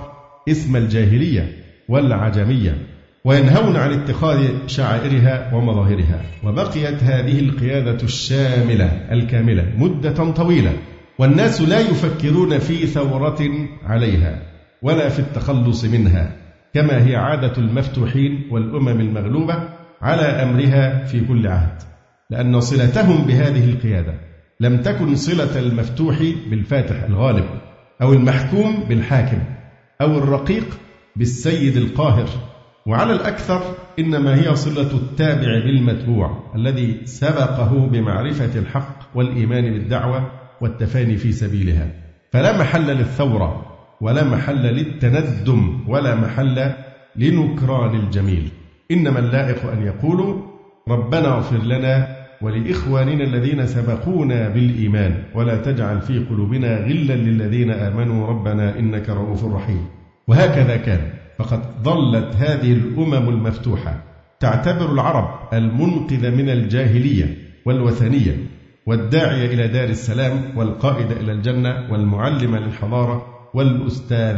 [0.49, 1.53] اسم الجاهلية
[1.89, 2.79] والعجمية
[3.25, 6.21] وينهون عن اتخاذ شعائرها ومظاهرها.
[6.45, 10.73] وبقيت هذه القيادة الشاملة الكاملة مدة طويلة.
[11.19, 14.43] والناس لا يفكرون في ثورة عليها
[14.83, 16.37] ولا في التخلص منها
[16.75, 19.69] كما هي عادة المفتوحين والأمم المغلوبة
[20.03, 21.83] على أمرها في كل عهد
[22.31, 24.15] لأن صلتهم بهذه القيادة
[24.61, 26.19] لم تكن صلة المفتوح
[26.51, 27.47] بالفاتح الغالب
[28.03, 29.39] أو المحكوم بالحاكم
[30.01, 30.65] أو الرقيق
[31.17, 32.29] بالسيد القاهر.
[32.87, 33.63] وعلى الأكثر
[33.99, 40.31] إنما هي صلة التابع بالمتبوع الذي سبقه بمعرفة الحق والإيمان بالدعوة
[40.65, 41.89] والتفاني في سبيلها.
[42.33, 43.67] فلا محل للثورة
[44.01, 46.73] ولا محل للتندم ولا محل
[47.17, 48.49] لنكران الجميل.
[48.91, 50.43] إنما اللائق أن يقولوا
[50.89, 58.27] ربنا اغفر لنا ولإخواننا الذين سبقونا بالإيمان ولا تجعل في قلوبنا غلا للذين آمنوا.
[58.27, 59.87] ربنا إنك رؤوف رحيم.
[60.29, 61.01] وهكذا كان.
[61.39, 64.03] فقد ظلت هذه الأمم المفتوحة
[64.41, 67.37] تعتبر العرب المنقذ من الجاهلية
[67.67, 68.37] والوثنية.
[68.87, 74.37] والداعية إلى دار السلام والقائد إلى الجنة والمعلم للحضارة والأستاذ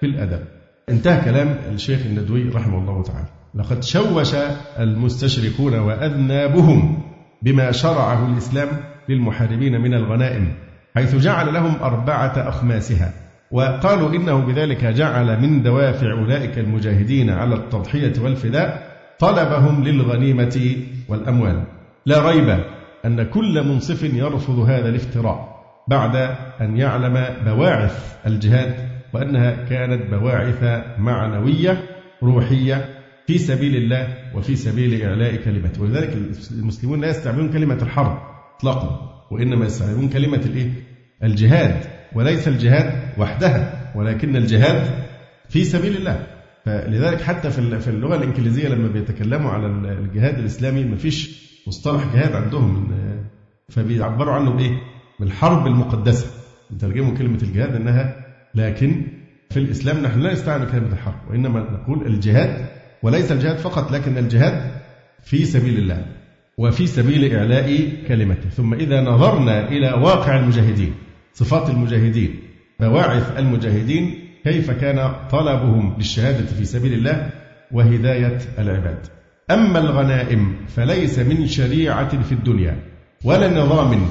[0.00, 0.40] في الأدب.
[0.88, 3.26] انتهى كلام الشيخ الندوي رحمه الله تعالى.
[3.54, 4.34] لقد شوش
[4.78, 7.02] المستشرقون وأذنابهم
[7.42, 8.68] بما شرعه الإسلام
[9.08, 10.54] للمحاربين من الغنائم
[10.94, 13.12] حيث جعل لهم أربعة أخماسها
[13.50, 18.88] وقالوا إنه بذلك جعل من دوافع أولئك المجاهدين على التضحية والفداء
[19.18, 20.76] طلبهم للغنيمة
[21.08, 21.62] والأموال.
[22.06, 22.58] لا ريب
[23.04, 26.16] أن كل منصف يرفض هذا الافتراء بعد
[26.60, 28.74] أن يعلم بواعث الجهاد
[29.12, 31.82] وأنها كانت بواعث معنوية
[32.22, 32.84] روحية
[33.26, 36.16] في سبيل الله وفي سبيل إعلاء كلمته ولذلك
[36.50, 38.18] المسلمون لا يستعملون كلمة الحرب
[38.58, 40.70] إطلاقا وإنما يستعملون كلمة الإيه؟
[41.22, 41.80] الجهاد
[42.14, 44.90] وليس الجهاد وحدها ولكن الجهاد
[45.48, 46.26] في سبيل الله
[46.64, 52.90] فلذلك حتى في اللغة الإنجليزية لما بيتكلموا على الجهاد الإسلامي ما فيش مصطلح جهاد عندهم
[53.68, 54.80] فبيعبروا عنه بإيه؟
[55.20, 56.26] بالحرب المقدسة.
[56.74, 59.06] نترجموا كلمة الجهاد أنها لكن
[59.50, 62.66] في الإسلام نحن لا نستعمل كلمة الحرب وإنما نقول الجهاد
[63.02, 64.70] وليس الجهاد فقط لكن الجهاد
[65.22, 66.06] في سبيل الله
[66.58, 68.48] وفي سبيل إعلاء كلمته.
[68.48, 70.94] ثم إذا نظرنا إلى واقع المجاهدين
[71.32, 72.36] صفات المجاهدين
[72.80, 74.14] بواعث المجاهدين
[74.44, 77.30] كيف كان طلبهم للشهادة في سبيل الله
[77.72, 79.17] وهداية العباد.
[79.50, 82.76] أما الغنائم فليس من شريعة في الدنيا
[83.24, 84.06] ولا نظام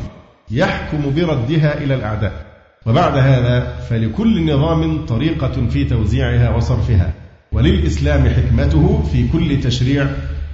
[0.51, 2.45] يحكم بردها إلى الأعداء.
[2.85, 7.13] وبعد هذا فلكل نظام طريقة في توزيعها وصرفها
[7.51, 10.07] وللإسلام حكمته في كل تشريع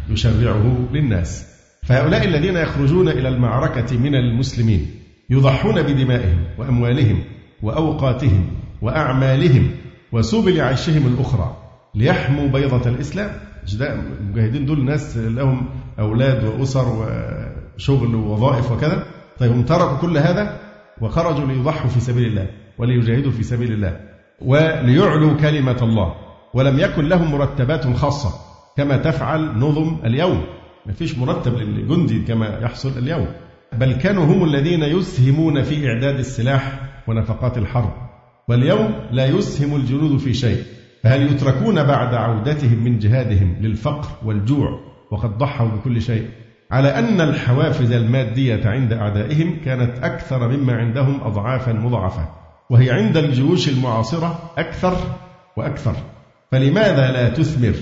[0.10, 1.46] يشرعه للناس.
[1.84, 4.92] فهؤلاء الذين يخرجون إلى المعركة من المسلمين
[5.30, 7.24] يضحون بدمائهم وأموالهم
[7.62, 8.48] وأوقاتهم
[8.82, 9.72] وأعمالهم
[10.12, 11.58] وسبل عيشهم الأخرى
[11.96, 13.32] ليحموا بيضة الإسلام.
[13.82, 16.86] المجاهدين دول ناس لهم أولاد وأسر
[17.78, 19.04] وشغل ووظائف وكذا.
[19.40, 20.60] طيب هم تركوا كل هذا
[21.02, 22.48] وخرجوا ليضحوا في سبيل الله
[22.78, 24.00] وليجاهدوا في سبيل الله
[24.42, 26.14] وليعلوا كلمة الله
[26.54, 28.30] ولم يكن لهم مرتبات خاصة
[28.78, 30.44] كما تفعل نظم اليوم.
[30.86, 33.28] ما فيش مرتب للجندي كما يحصل اليوم.
[33.74, 37.94] بل كانوا هم الذين يسهمون في إعداد السلاح ونفقات الحرب.
[38.48, 40.64] واليوم لا يسهم الجنود في شيء.
[41.04, 44.80] فهل يتركون بعد عودتهم من جهادهم للفقر والجوع
[45.12, 46.30] وقد ضحوا بكل شيء؟
[46.72, 52.30] على أن الحوافز المادية عند أعدائهم كانت أكثر مما عندهم أضعافا مضاعفة
[52.70, 54.98] وهي عند الجيوش المعاصرة أكثر
[55.58, 55.96] وأكثر.
[56.52, 57.76] فلماذا لا تثمر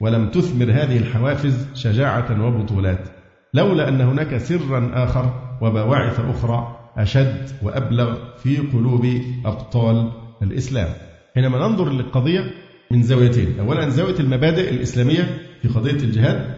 [0.00, 3.08] ولم تثمر هذه الحوافز شجاعة وبطولات؟
[3.54, 9.06] لولا أن هناك سرا آخر وبواعث أخرى أشد وأبلغ في قلوب
[9.44, 10.10] أبطال
[10.42, 10.88] الإسلام.
[11.34, 12.63] حينما ننظر للقضية
[12.94, 13.60] من زاويتين.
[13.60, 16.54] أولا زاوية المبادئ الإسلامية في قضية الجهاد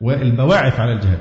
[0.00, 1.18] والبواعث على الجهاد.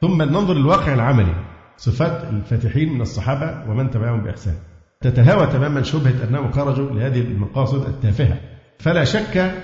[0.00, 1.34] ثم ننظر للواقع العملي.
[1.76, 4.54] صفات الفاتحين من الصحابة ومن تبعهم بإحسان.
[5.00, 8.40] تتهاوى تماما شبهة أنهم خرجوا لهذه المقاصد التافهة.
[8.78, 9.54] فلا شك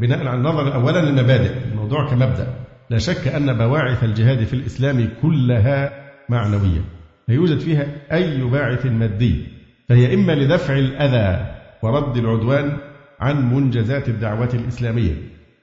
[0.00, 2.54] بناء على النظر أولا للمبادئ الموضوع كمبدأ.
[2.90, 5.92] لا شك أن بواعث الجهاد في الإسلام كلها
[6.28, 6.80] معنوية.
[7.28, 9.46] لا يوجد فيها أي باعث مادي.
[9.88, 12.76] فهي إما لدفع الأذى ورد العدوان
[13.20, 15.14] عن منجزات الدعوة الإسلامية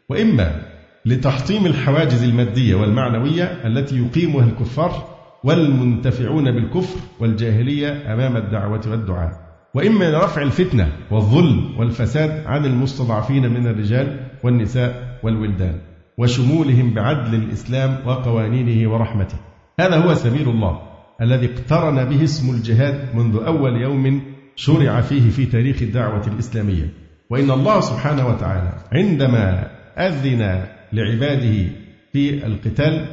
[0.10, 0.62] وإما
[1.06, 9.32] لتحطيم الحواجز المادية والمعنوية التي يقيمها الكفار والمنتفعون بالكفر والجاهلية أمام الدعوة والدعاء
[9.74, 15.80] وإما لرفع الفتنة والظلم والفساد عن المستضعفين من الرجال والنساء والولدان
[16.18, 19.38] وشمولهم بعدل الإسلام وقوانينه ورحمته.
[19.80, 20.82] هذا هو سبيل الله
[21.22, 24.22] الذي اقترن به اسم الجهاد منذ أول يوم
[24.56, 27.07] شرع فيه في تاريخ الدعوة الإسلامية.
[27.30, 29.68] وإن الله سبحانه وتعالى عندما
[29.98, 31.70] أذن لعباده
[32.14, 33.06] في القتال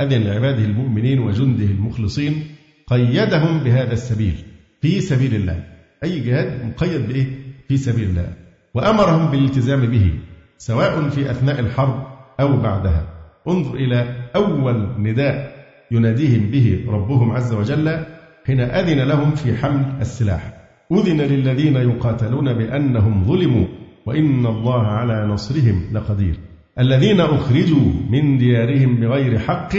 [0.00, 2.44] أذن لعباده المؤمنين وجنده المخلصين
[2.86, 4.34] قيدهم بهذا السبيل
[4.80, 5.64] في سبيل الله.
[6.04, 7.26] أي جهاد مقيد بإيه؟
[7.68, 8.32] في سبيل الله.
[8.74, 10.12] وأمرهم بالالتزام به
[10.58, 12.06] سواء في أثناء الحرب
[12.40, 13.06] أو بعدها.
[13.48, 15.52] انظر إلى أول نداء
[15.90, 18.04] يناديهم به ربهم عز وجل
[18.46, 20.59] حين أذن لهم في حمل السلاح.
[20.92, 23.66] أذن للذين يقاتلون بأنهم ظلموا
[24.06, 26.38] وإن الله على نصرهم لقدير.
[26.78, 29.76] الذين أخرجوا من ديارهم بغير حق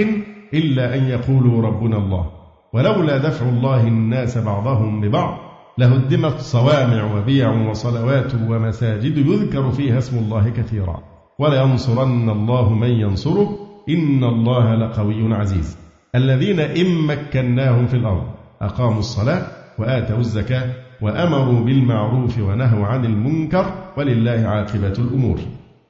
[0.54, 2.30] إلا أن يقولوا ربنا الله.
[2.74, 5.38] ولولا دفع الله الناس بعضهم ببعض
[5.78, 11.04] لهدمت صوامع وبيع وصلوات ومساجد يذكر فيها اسم الله كثيرا.
[11.40, 13.58] ولينصرن الله من ينصره
[13.90, 15.78] إن الله لقوي عزيز.
[16.16, 18.24] الذين إن مكناهم في الأرض
[18.62, 19.48] أقاموا الصلاة
[19.80, 25.40] وآتوا الزكاة وأمروا بالمعروف ونهوا عن المنكر ولله عاقبة الأمور.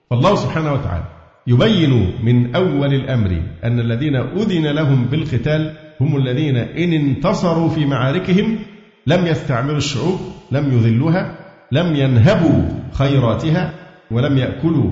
[0.09, 1.03] فالله سبحانه وتعالى
[1.47, 8.59] يبين من أول الأمر أن الذين أذن لهم بالقتال هم الذين إن انتصروا في معاركهم
[9.07, 10.19] لم يستعمروا الشعوب
[10.51, 11.35] لم يذلوها
[11.71, 13.73] لم ينهبوا خيراتها
[14.11, 14.91] ولم يأكلوا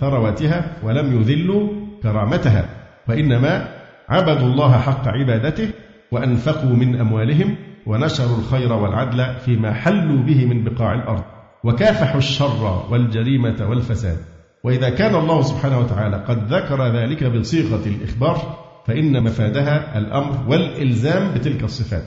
[0.00, 1.68] ثرواتها ولم يذلوا
[2.02, 2.64] كرامتها.
[3.08, 3.68] وإنما
[4.08, 5.68] عبدوا الله حق عبادته
[6.12, 7.56] وأنفقوا من أموالهم
[7.88, 11.22] ونشروا الخير والعدل فيما حلوا به من بقاع الأرض.
[11.64, 14.16] وكافحوا الشر والجريمة والفساد.
[14.64, 21.64] وإذا كان الله سبحانه وتعالى قد ذكر ذلك بصيغة الإخبار فإن مفادها الأمر والإلزام بتلك
[21.64, 22.04] الصفات.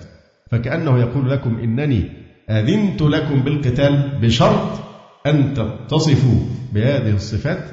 [0.51, 2.09] فكأنه يقول لكم إنني
[2.49, 4.79] أذنت لكم بالقتال بشرط
[5.27, 6.39] أن تتصفوا
[6.73, 7.63] بهذه الصفات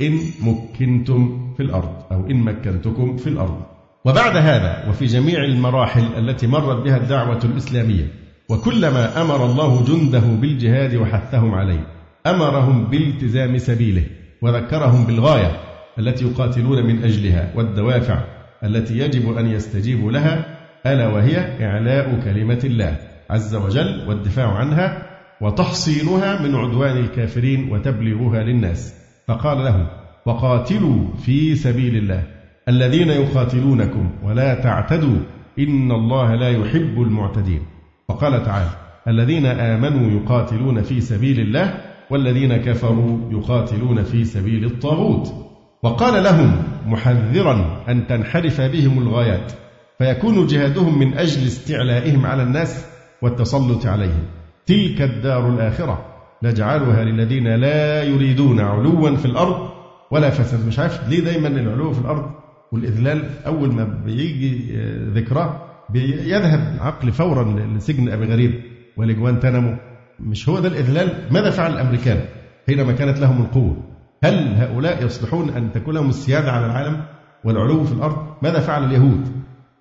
[0.00, 3.75] إن مكنتم في الأرض أو إن مكنتكم في الأرض.
[4.06, 8.04] وبعد هذا وفي جميع المراحل التي مرت بها الدعوة الإسلامية
[8.48, 11.86] وكلما أمر الله جنده بالجهاد وحثهم عليه
[12.26, 14.02] أمرهم بالتزام سبيله
[14.42, 15.56] وذكرهم بالغاية
[15.98, 18.24] التي يقاتلون من أجلها والدوافع
[18.64, 20.44] التي يجب أن يستجيبوا لها
[20.86, 22.96] ألا وهي إعلاء كلمة الله
[23.30, 25.02] عز وجل والدفاع عنها
[25.40, 28.94] وتحصينها من عدوان الكافرين وتبليغها للناس.
[29.28, 29.86] فقال لهم
[30.26, 32.35] وقاتلوا في سبيل الله.
[32.68, 35.16] الذين يقاتلونكم ولا تعتدوا
[35.58, 37.60] إن الله لا يحب المعتدين.
[38.08, 38.70] وقال تعالى
[39.08, 41.74] الذين آمنوا يقاتلون في سبيل الله
[42.10, 45.34] والذين كفروا يقاتلون في سبيل الطاغوت.
[45.82, 49.52] وقال لهم محذرا أن تنحرف بهم الغايات
[49.98, 52.86] فيكون جهادهم من أجل استعلائهم على الناس
[53.22, 54.22] والتسلط عليهم.
[54.66, 56.04] تلك الدار الآخرة
[56.42, 59.68] نجعلها للذين لا يريدون علوا في الأرض
[60.10, 60.66] ولا فساد.
[60.66, 64.76] مش عارف ليه دايما العلو في الأرض؟ والإذلال أول ما بيجي
[65.14, 65.60] ذكراه
[65.90, 68.62] بيذهب عقل فورا لسجن أبي غريب
[68.96, 69.76] ولجوانتانامو.
[70.20, 72.24] مش هو ده الإذلال؟ ماذا فعل الأمريكان
[72.66, 73.76] حينما كانت لهم القوة؟
[74.24, 77.04] هل هؤلاء يصلحون أن تكون لهم السيادة على العالم
[77.44, 79.28] والعلو في الأرض؟ ماذا فعل اليهود؟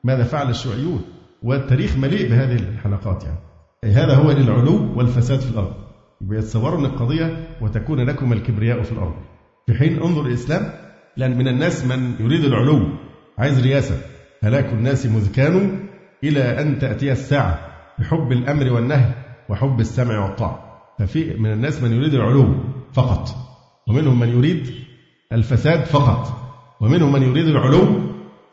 [0.04, 1.02] ماذا فعل الشيوعيون؟
[1.44, 3.40] والتاريخ مليء بهذه الحلقات يعني.
[3.96, 5.74] هذا هو للعلو والفساد في الأرض.
[6.32, 9.14] يتصوروا أن القضية وتكون لكم الكبرياء في الأرض.
[9.68, 10.72] في حين انظر الإسلام
[11.18, 12.89] لأن من الناس من يريد العلو
[13.38, 13.97] عايز رياسة
[14.43, 15.78] هلاك الناس مذ كانوا
[16.24, 17.59] إلى أن تأتي الساعة
[17.99, 19.13] بحب الأمر والنهي
[19.49, 20.82] وحب السمع والطاعة.
[20.99, 22.55] ففي من الناس من يريد العلو
[22.93, 23.30] فقط.
[23.88, 24.70] ومنهم من يريد
[25.34, 26.28] الفساد فقط.
[26.82, 28.01] ومنهم من يريد العلو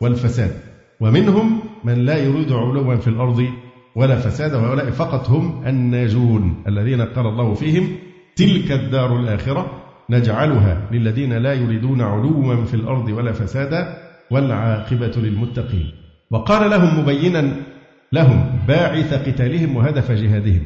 [0.01, 0.51] والفساد.
[0.99, 3.47] ومنهم من لا يريد علوا في الأرض
[3.95, 4.53] ولا فساد.
[4.53, 7.95] وهؤلاء فقط هم الناجون الذين قال الله فيهم
[8.35, 9.82] تلك الدار الآخرة.
[10.09, 13.97] نجعلها للذين لا يريدون علوا في الأرض ولا فسادا
[14.31, 15.91] والعاقبة للمتقين.
[16.31, 17.51] وقال لهم مبينا
[18.13, 20.61] لهم باعث قتالهم وهدف جهادهم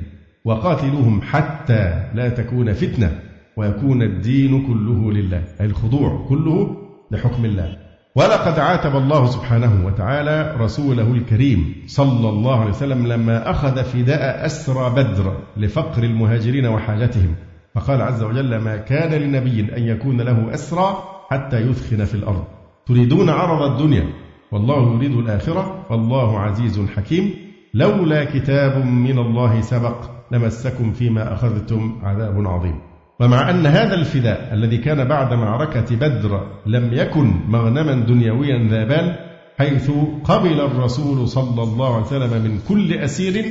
[0.46, 3.20] وقاتلوهم حتى لا تكون فتنة
[3.58, 6.78] ويكون الدين كله لله أي الخضوع كله
[7.12, 7.78] لحكم الله.
[8.16, 14.90] ولقد عاتب الله سبحانه وتعالى رسوله الكريم صلى الله عليه وسلم لما أخذ فداء أسرى
[14.90, 17.36] بدر لفقر المهاجرين وحاجتهم.
[17.78, 22.44] فقال عز وجل ما كان لنبي أن يكون له أسرى حتى يثخن في الأرض.
[22.86, 24.04] تريدون عرض الدنيا؟
[24.52, 25.86] والله يريد الآخرة.
[25.90, 27.34] والله عزيز حكيم.
[27.74, 29.96] لولا كتاب من الله سبق
[30.32, 32.80] لمسكم فيما أخذتم عذاب عظيم.
[33.20, 39.16] ومع أن هذا الفداء الذي كان بعد معركة بدر لم يكن مغنما دنيويا ذا بال
[39.58, 39.92] حيث
[40.24, 43.46] قبل الرسول صلى الله عليه وسلم من كل أسير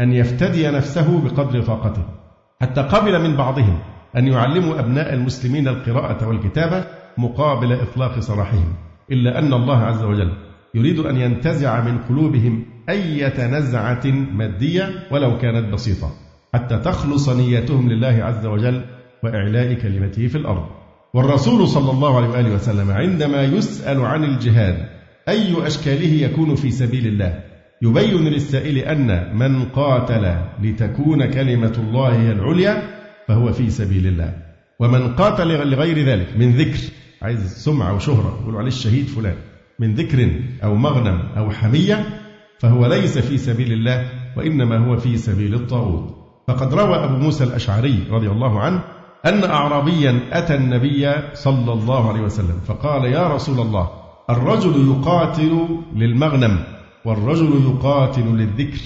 [0.00, 2.17] أن يفتدي نفسه بقدر طاقته.
[2.60, 3.78] حتى قبل من بعضهم
[4.16, 6.84] أن يعلموا أبناء المسلمين القراءة والكتابة
[7.18, 8.74] مقابل إطلاق سراحهم
[9.12, 10.32] إلا أن الله عز وجل
[10.74, 16.10] يريد أن ينتزع من قلوبهم أية نزعة مادية ولو كانت بسيطة
[16.54, 18.84] حتى تخلص نيتهم لله عز وجل
[19.24, 20.66] وإعلاء كلمته في الأرض.
[21.14, 24.88] والرسول صلى الله عليه وآله وسلم عندما يسأل عن الجهاد
[25.28, 27.40] أي أشكاله يكون في سبيل الله؟
[27.82, 32.82] يبين للسائل أن من قاتل لتكون كلمة الله هي العليا
[33.28, 34.34] فهو في سبيل الله.
[34.80, 36.78] ومن قاتل لغير ذلك من ذكر
[37.22, 39.34] عايز سمعة وشهرة يقولوا عليه الشهيد فلان
[39.78, 40.30] من ذكر
[40.64, 42.06] أو مغنم أو حمية
[42.58, 46.14] فهو ليس في سبيل الله وإنما هو في سبيل الطاغوت.
[46.48, 48.82] فقد روى أبو موسى الأشعري رضي الله عنه
[49.26, 53.88] أن أعرابيا أتى النبي صلى الله عليه وسلم فقال يا رسول الله
[54.30, 56.77] الرجل يقاتل للمغنم.
[57.08, 58.80] والرجل يقاتل للذكر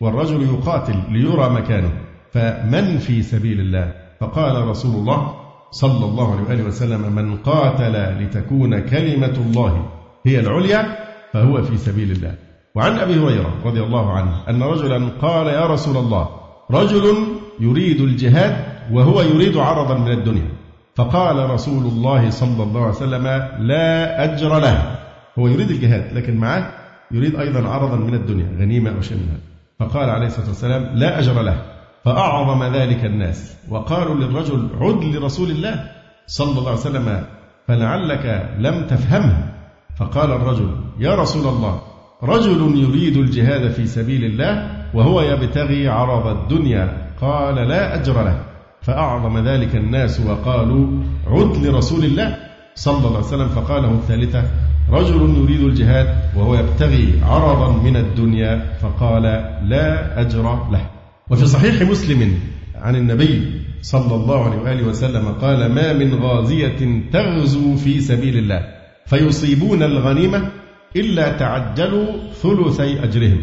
[0.00, 1.92] والرجل يقاتل ليرى مكانه
[2.32, 5.34] فمن في سبيل الله؟ فقال رسول الله
[5.70, 9.86] صلى الله عليه وآله وسلم من قاتل لتكون كلمة الله
[10.26, 10.98] هي العليا
[11.32, 12.34] فهو في سبيل الله.
[12.74, 16.28] وعن أبي هريرة رضي الله عنه أن رجلا قال يا رسول الله
[16.70, 17.16] رجل
[17.60, 18.56] يريد الجهاد
[18.92, 20.48] وهو يريد عرضا من الدنيا.
[20.94, 23.24] فقال رسول الله صلى الله عليه وسلم
[23.58, 24.98] لا أجر له.
[25.38, 26.77] هو يريد الجهاد لكن معه
[27.10, 29.38] يريد أيضا عرضا من الدنيا غنيمة أو شيء منها
[29.78, 31.62] فقال عليه الصلاة والسلام لا أجر له.
[32.04, 33.56] فأعظم ذلك الناس.
[33.68, 35.90] وقالوا للرجل عد لرسول الله
[36.26, 37.24] صلى الله عليه وسلم
[37.68, 39.52] فلعلك لم تفهمه.
[39.98, 41.80] فقال الرجل يا رسول الله
[42.22, 47.12] رجل يريد الجهاد في سبيل الله وهو يبتغي عرض الدنيا.
[47.20, 48.42] قال لا أجر له.
[48.82, 50.86] فأعظم ذلك الناس وقالوا
[51.26, 52.36] عد لرسول الله
[52.74, 53.48] صلى الله عليه وسلم.
[53.48, 54.42] فقاله الثالثة
[54.90, 59.22] رجل يريد الجهاد وهو يبتغي عرضا من الدنيا فقال
[59.68, 60.90] لا أجر له.
[61.30, 62.34] وفي صحيح مسلم
[62.74, 68.62] عن النبي صلى الله عليه وآله وسلم قال ما من غازية تغزو في سبيل الله
[69.06, 70.50] فيصيبون الغنيمة
[70.96, 72.06] إلا تعجلوا
[72.42, 73.40] ثلثي أجرهم.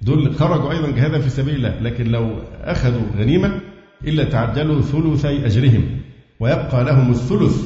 [0.00, 2.30] دول خرجوا أيضا جهادا في سبيل الله لكن لو
[2.62, 3.60] أخذوا غنيمة
[4.06, 5.84] إلا تعجلوا ثلثي أجرهم
[6.40, 7.62] ويبقى لهم الثلث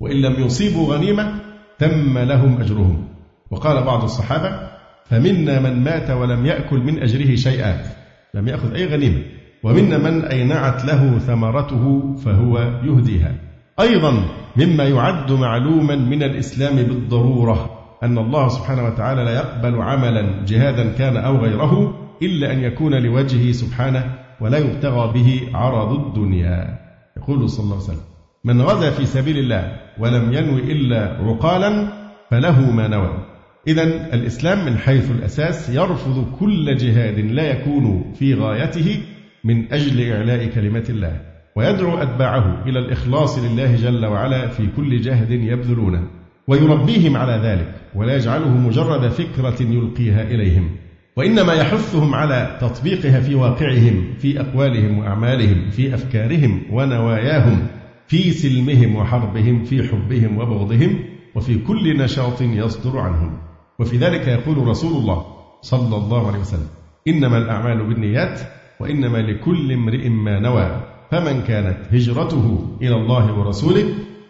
[0.00, 1.39] وإن لم يصيبوا غنيمة
[1.80, 3.08] تم لهم أجرهم.
[3.50, 4.70] وقال بعض الصحابة
[5.04, 7.82] فمنا من مات ولم يأكل من أجره شيئا.
[8.34, 9.22] لم يأخذ أي غنيمة.
[9.64, 13.34] ومنا من أينعت له ثمرته فهو يهديها.
[13.80, 14.12] أيضا
[14.56, 17.70] مما يعد معلوما من الإسلام بالضرورة
[18.02, 23.52] أن الله سبحانه وتعالى لا يقبل عملا جهادا كان أو غيره إلا أن يكون لوجهه
[23.52, 26.78] سبحانه ولا يبتغى به عرض الدنيا.
[27.16, 28.09] يقول صلى الله عليه وسلم
[28.44, 31.92] من غزا في سبيل الله ولم ينوي إلا عقالا
[32.30, 33.24] فله ما نوى.
[33.66, 33.82] إذا
[34.14, 39.00] الإسلام من حيث الأساس يرفض كل جهاد لا يكون في غايته
[39.44, 41.20] من أجل إعلاء كلمة الله
[41.56, 46.06] ويدعو أتباعه إلى الإخلاص لله جل وعلا في كل جهد يبذلونه
[46.48, 50.70] ويربيهم على ذلك ولا يجعله مجرد فكرة يلقيها إليهم
[51.16, 57.66] وإنما يحثهم على تطبيقها في واقعهم في أقوالهم وأعمالهم في أفكارهم ونواياهم.
[58.10, 60.98] في سلمهم وحربهم في حبهم وبغضهم
[61.34, 63.38] وفي كل نشاط يصدر عنهم.
[63.78, 65.26] وفي ذلك يقول رسول الله
[65.62, 66.66] صلى الله عليه وسلم
[67.08, 68.40] إنما الأعمال بالنيات
[68.80, 70.82] وإنما لكل امرئ ما نوى.
[71.10, 73.84] فمن كانت هجرته إلى الله ورسوله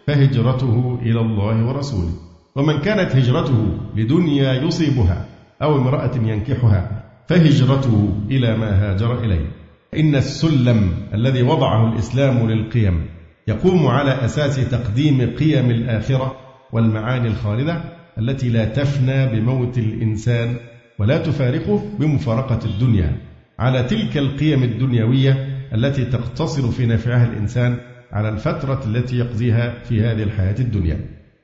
[0.07, 2.13] فهجرته إلى الله ورسوله.
[2.55, 5.25] ومن كانت هجرته لدنيا يصيبها
[5.61, 9.51] أو امرأة ينكحها فهجرته إلى ما هاجر إليه.
[9.97, 16.35] إن السلم الذي وضعه الإسلام للقيم يقوم على أساس تقديم قيم الآخرة
[16.71, 17.81] والمعاني الخالدة
[18.17, 20.55] التي لا تفنى بموت الإنسان
[20.99, 23.17] ولا تفارقه بمفارقة الدنيا.
[23.59, 27.77] على تلك القيم الدنيوية التي تقتصر في نفعها الإنسان
[28.11, 30.99] على الفترة التي يقضيها في هذه الحياة الدنيا.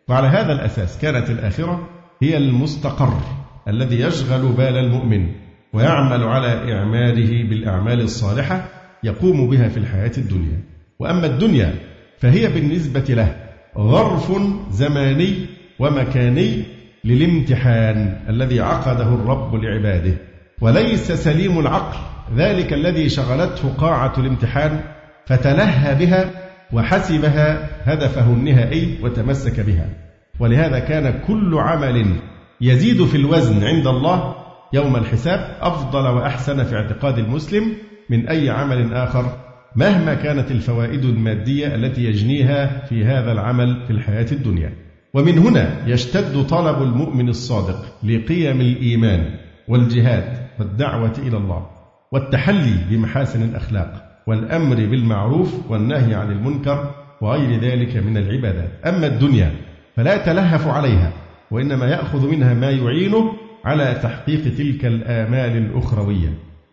[0.08, 1.90] وعلى هذا الأساس كانت الآخرة
[2.22, 3.14] هي المستقر
[3.68, 5.32] الذي يشغل بال المؤمن
[5.74, 8.70] ويعمل على إعماله بالأعمال الصالحة
[9.04, 10.77] يقوم بها في الحياة الدنيا.
[11.00, 11.74] وأما الدنيا
[12.20, 13.36] فهي بالنسبة له
[13.78, 14.32] ظرف
[14.72, 15.46] زماني
[15.80, 16.64] ومكاني
[17.06, 20.14] للامتحان الذي عقده الرب لعباده.
[20.62, 21.98] وليس سليم العقل
[22.36, 24.80] ذلك الذي شغلته قاعة الامتحان
[25.26, 26.30] فتلهى بها
[26.74, 29.90] وحسبها هدفه النهائي وتمسك بها.
[30.40, 32.16] ولهذا كان كل عمل
[32.62, 34.36] يزيد في الوزن عند الله
[34.74, 37.74] يوم الحساب أفضل وأحسن في اعتقاد المسلم
[38.10, 39.47] من أي عمل آخر.
[39.76, 44.74] مهما كانت الفوائد المادية التي يجنيها في هذا العمل في الحياة الدنيا.
[45.14, 49.26] ومن هنا يشتد طلب المؤمن الصادق لقيم الإيمان
[49.68, 51.68] والجهاد والدعوة إلى الله
[52.12, 56.92] والتحلي بمحاسن الأخلاق والأمر بالمعروف والنهي عن المنكر
[57.22, 58.70] وغير ذلك من العبادات.
[58.86, 59.52] أما الدنيا
[59.96, 61.14] فلا يتلهف عليها
[61.52, 63.34] وإنما يأخذ منها ما يعينه
[63.66, 66.30] على تحقيق تلك الآمال الأخروية.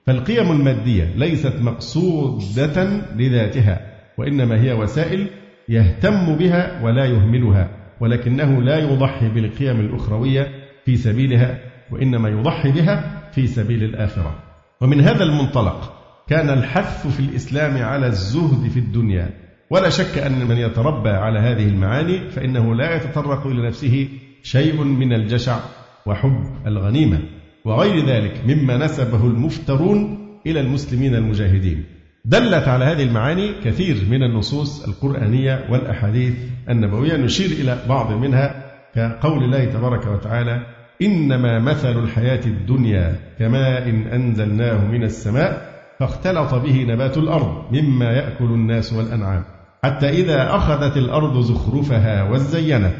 [0.07, 2.85] فالقيم المادية ليست مقصودة
[3.17, 3.81] لذاتها
[4.19, 5.29] وإنما هي وسائل
[5.69, 7.69] يهتم بها ولا يهملها
[8.01, 10.49] ولكنه لا يضحي بالقيم الأخروية
[10.85, 11.59] في سبيلها
[11.91, 14.35] وإنما يضحي بها في سبيل الآخرة.
[14.81, 15.93] ومن هذا المنطلق
[16.29, 19.31] كان الحث في الإسلام على الزهد في الدنيا.
[19.71, 24.09] ولا شك أن من يتربى على هذه المعاني فإنه لا يتطرق إلى نفسه
[24.43, 25.59] شيء من الجشع
[26.07, 27.19] وحب الغنيمة.
[27.65, 31.85] وغير ذلك مما نسبه المفترون إلى المسلمين المجاهدين.
[32.25, 36.35] دلت على هذه المعاني كثير من النصوص القرآنية والأحاديث
[36.69, 37.17] النبوية.
[37.17, 40.67] نشير إلى بعض منها كقول الله تبارك وتعالى
[41.03, 48.45] إنما مثل الحياة الدنيا كماء إن أنزلناه من السماء فاختلط به نبات الأرض مما يأكل
[48.45, 49.45] الناس والأنعام.
[49.85, 52.97] حتى إذا أخذت الأرض زخرفها وزينت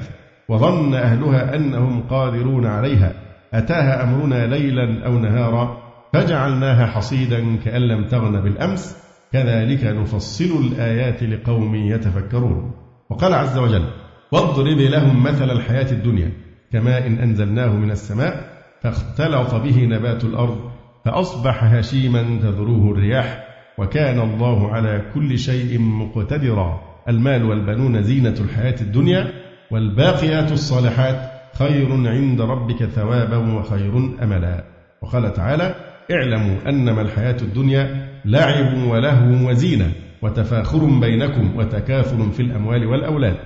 [0.49, 3.24] وظن أهلها أنهم قادرون عليها
[3.55, 5.83] أتاها أمرنا ليلا أو نهارا
[6.13, 8.97] فجعلناها حصيدا كأن لم تغن بالأمس
[9.33, 12.73] كذلك نفصل الآيات لقوم يتفكرون.
[13.11, 13.85] وقال عز وجل
[14.33, 16.33] واضرب لهم مثل الحياة الدنيا
[16.73, 18.49] كماء إن أنزلناه من السماء
[18.83, 20.71] فاختلط به نبات الأرض
[21.05, 23.45] فأصبح هشيما تذروه الرياح
[23.79, 26.81] وكان الله على كل شيء مقتدرا.
[27.09, 29.33] المال والبنون زينة الحياة الدنيا
[29.71, 34.65] والباقيات الصالحات خير عند ربك ثوابا وخير أملا.
[35.03, 35.75] وقال تعالى
[36.13, 39.93] اعلموا أنما الحياة الدنيا لعب ولهو وزينة
[40.23, 43.37] وتفاخر بينكم وتكاثر في الأموال والأولاد.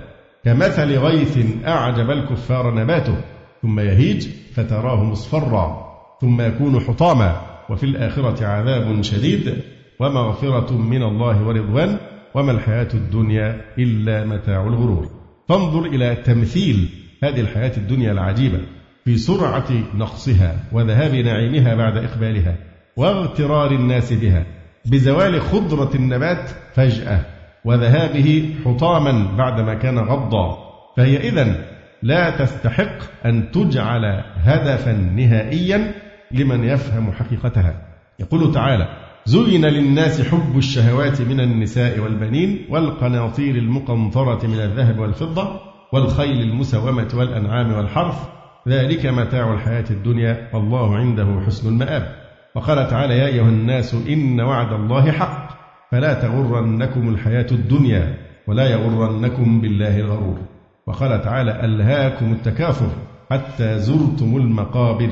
[0.44, 3.16] كمثل غيث أعجب الكفار نباته
[3.62, 5.88] ثم يهيج فتراه مصفرا
[6.20, 7.40] ثم يكون حطاما
[7.70, 9.62] وفي الآخرة عذاب شديد.
[10.00, 11.98] ومغفرة من الله ورضوان
[12.34, 15.09] وما الحياة الدنيا إلا متاع الغرور.
[15.48, 16.88] فانظر إلى تمثيل
[17.24, 18.60] هذه الحياة الدنيا العجيبة
[19.04, 22.56] في سرعة نقصها وذهاب نعيمها بعد إقبالها
[22.96, 24.46] واغترار الناس بها
[24.86, 27.20] بزوال خضرة النبات فجأة
[27.64, 30.58] وذهابه حطاما بعدما كان غضا
[30.96, 31.64] فهي إذا
[32.02, 34.04] لا تستحق أن تجعل
[34.36, 35.94] هدفا نهائيا
[36.30, 37.74] لمن يفهم حقيقتها.
[38.18, 38.88] يقول تعالى
[39.24, 47.72] زين للناس حب الشهوات من النساء والبنين والقناطير المقنطرة من الذهب والفضة والخيل المسومة والأنعام
[47.72, 48.28] والحرث
[48.68, 52.14] ذلك متاع الحياة الدنيا والله عنده حسن المآب.
[52.55, 55.49] وقال تعالى يا أيها الناس إن وعد الله حق
[55.91, 58.14] فلا تغرنكم الحياة الدنيا
[58.47, 60.39] ولا يغرنكم بالله الغرور.
[60.86, 62.91] وقال تعالى ألهاكم التكاثر
[63.30, 65.11] حتى زرتم المقابر.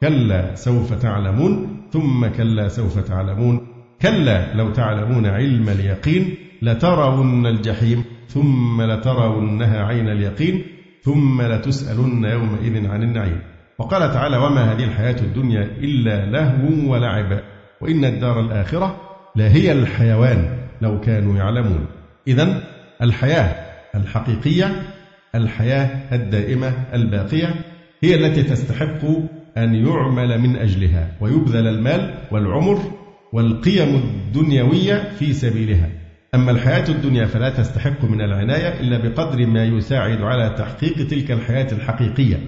[0.00, 3.66] كلا سوف تعلمون ثم كلا سوف تعلمون.
[4.02, 8.04] كلا لو تعلمون علم اليقين لترون الجحيم.
[8.28, 10.62] ثم لترونها عين اليقين
[11.02, 13.40] ثم لتسألن يومئذ عن النعيم.
[13.78, 17.40] وقال تعالى وما هذه الحياة الدنيا إلا لهو ولعب
[17.80, 19.00] وإن الدار الآخرة
[19.36, 21.86] لهي الحيوان لو كانوا يعلمون.
[22.28, 22.62] إذا
[23.02, 23.54] الحياة
[23.94, 24.82] الحقيقية
[25.34, 27.54] الحياة الدائمة الباقية
[28.02, 29.04] هي التي تستحق
[29.56, 32.78] أن يعمل من أجلها ويبذل المال والعمر
[33.32, 35.88] والقيم الدنيوية في سبيلها.
[36.34, 41.72] أما الحياة الدنيا فلا تستحق من العناية إلا بقدر ما يساعد على تحقيق تلك الحياة
[41.72, 42.38] الحقيقية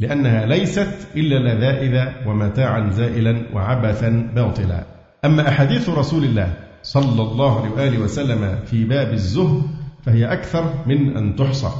[0.00, 4.84] لأنها ليست إلا لذائذ ومتاعا زائلا وعبثا باطلا.
[5.24, 9.62] أما أحاديث رسول الله صلى الله عليه وآله وسلم في باب الزهد
[10.02, 11.70] فهي أكثر من أن تحصى.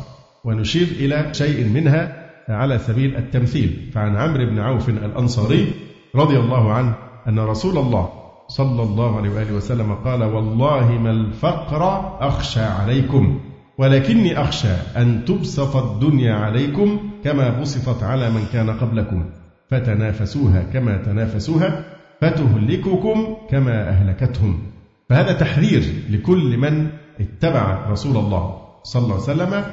[0.44, 3.90] ونشير إلى شيء منها على سبيل التمثيل.
[3.94, 5.72] فعن عمرو بن عوف الأنصاري
[6.16, 6.94] رضي الله عنه
[7.28, 8.19] أن رسول الله
[8.50, 11.82] صلى الله عليه وآله وسلم قال والله ما الفقر
[12.28, 13.40] أخشى عليكم
[13.78, 19.24] ولكني أخشى أن تبسط الدنيا عليكم كما بسطت على من كان قبلكم
[19.70, 21.84] فتنافسوها كما تنافسوها
[22.20, 24.62] فتهلككم كما أهلكتهم.
[25.08, 26.88] فهذا تحذير لكل من
[27.20, 29.64] اتبع رسول الله صلى الله عليه وسلم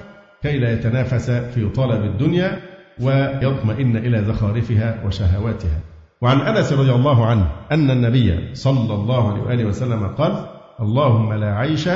[0.43, 2.59] كي لا يتنافس في طلب الدنيا
[3.01, 5.79] ويطمئن إلى زخارفها وشهواتها.
[6.21, 10.45] وعن أنس رضي الله عنه أن النبي صلى الله عليه وآله وسلم قال
[10.79, 11.89] اللهم لا عيش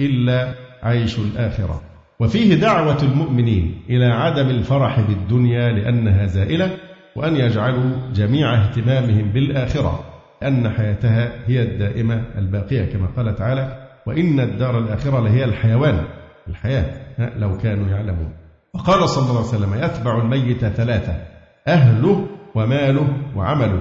[0.00, 1.80] إلا عيش الآخرة.
[2.20, 6.70] وفيه دعوة المؤمنين إلى عدم الفرح بالدنيا لأنها زائلة
[7.16, 10.04] وأن يجعلوا جميع اهتمامهم بالآخرة
[10.42, 16.04] أن حياتها هي الدائمة الباقية كما قال تعالى وإن الدار الآخرة لهي الحيوان
[16.48, 16.84] الحياة
[17.36, 18.32] لو كانوا يعلمون.
[18.74, 21.14] وقال صلى الله عليه وسلم يتبع الميت ثلاثة
[21.68, 23.80] أهله وماله وعمله.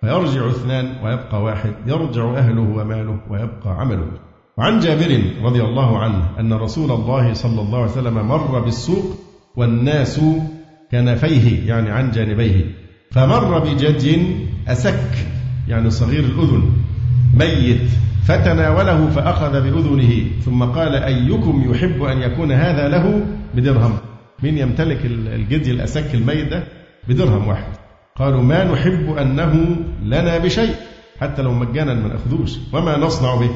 [0.00, 4.08] فيرجع اثنان ويبقى واحد يرجع أهله وماله ويبقى عمله.
[4.58, 9.04] وعن جابر رضي الله عنه أن رسول الله صلى الله عليه وسلم مر بالسوق
[9.56, 10.20] والناس
[10.92, 12.64] كنفيه يعني عن جانبيه.
[13.10, 14.36] فمر بجدي
[14.68, 15.28] أسك
[15.68, 16.72] يعني صغير الأذن
[17.34, 17.90] ميت
[18.24, 20.24] فتناوله فأخذ بأذنه.
[20.44, 23.96] ثم قال أيكم يحب أن يكون هذا له بدرهم؟
[24.42, 26.64] من يمتلك الجدي الأسك الميت ده؟
[27.08, 27.77] بدرهم واحد.
[28.18, 30.74] قالوا ما نحب أنه لنا بشيء
[31.20, 33.50] حتى لو مجانا ما نأخذوش وما نصنع به.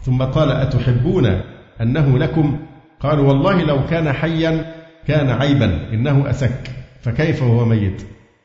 [0.00, 1.40] ثم قال أتحبون
[1.80, 2.58] أنه لكم؟
[3.00, 4.74] قالوا والله لو كان حيا
[5.06, 6.70] كان عيبا إنه أسك
[7.02, 8.02] فكيف هو ميت؟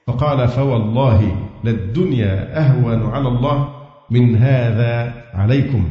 [0.07, 3.70] فقال فوالله للدنيا أهون على الله
[4.11, 5.89] من هذا عليكم.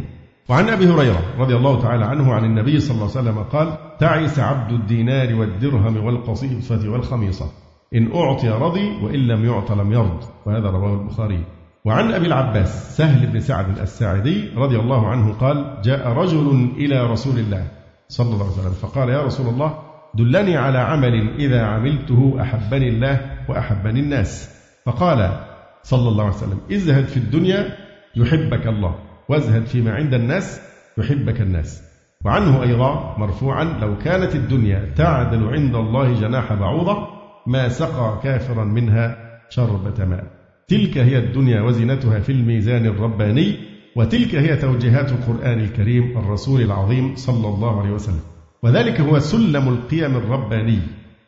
[0.49, 4.39] وعن أبي هريرة رضي الله تعالى عنه عن النبي صلى الله عليه وسلم قال: تعس
[4.39, 7.68] عبد الدينار والدرهم والقصيصة والخميصة.
[7.95, 11.45] إن أعطي رضي وإن لم يعط لم يرض وهذا رواه البخاري.
[11.84, 17.39] وعن أبي العباس سهل بن سعد الساعدي رضي الله عنه قال: جاء رجل إلى رسول
[17.39, 17.68] الله
[18.09, 19.78] صلى الله عليه وسلم فقال يا رسول الله
[20.14, 24.51] دلني على عمل إذا عملته أحبني الله وأحبني الناس.
[24.86, 25.41] فقال
[25.82, 27.76] صلى الله عليه وسلم: ازهد في الدنيا
[28.16, 28.95] يحبك الله
[29.28, 30.61] وازهد فيما عند الناس
[30.99, 31.82] يحبك الناس
[32.24, 37.18] وعنه أيضا مرفوعا لو كانت الدنيا تعدل عند الله جناح بعوضة
[37.49, 39.17] ما سقى كافرا منها
[39.49, 40.25] شربة ماء.
[40.69, 43.57] تلك هي الدنيا وزنتها في الميزان الرباني
[43.97, 48.21] وتلك هي توجيهات القرآن الكريم الرسول العظيم صلى الله عليه وسلم.
[48.63, 50.79] وذلك هو سلم القيم الرباني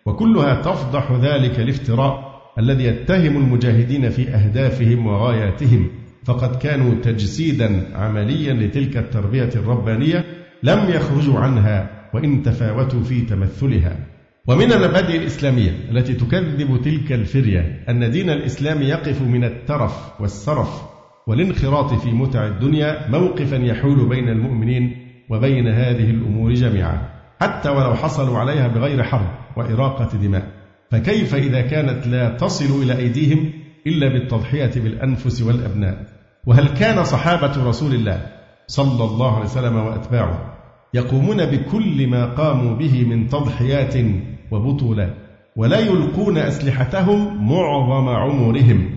[0.07, 5.89] وكلها تفضح ذلك الافتراء الذي يتهم المجاهدين في أهدافهم وغاياتهم.
[6.25, 10.25] فقد كانوا تجسيدا عمليا لتلك التربية الربانية
[10.63, 13.97] لم يخرجوا عنها وإن تفاوتوا في تمثلها.
[14.51, 20.83] ومن المبادئ الإسلامية التي تكذب تلك الفرية أن دين الإسلام يقف من الترف والسرف
[21.27, 24.97] والانخراط في متع الدنيا موقفا يحول بين المؤمنين
[25.31, 27.09] وبين هذه الأمور جميعا
[27.41, 30.47] حتى ولو حصلوا عليها بغير حرب وإراقة دماء.
[30.91, 33.53] فكيف إذا كانت لا تصل إلى أيديهم
[33.87, 36.07] إلا بالتضحية بالأنفس والأبناء؟
[36.47, 38.27] وهل كان صحابة رسول الله
[38.67, 40.57] صلى الله عليه وسلم وأتباعه
[40.95, 43.97] يقومون بكل ما قاموا به من تضحيات
[44.51, 45.15] وبطولات
[45.57, 48.91] ولا يلقون أسلحتهم معظم عمرهم.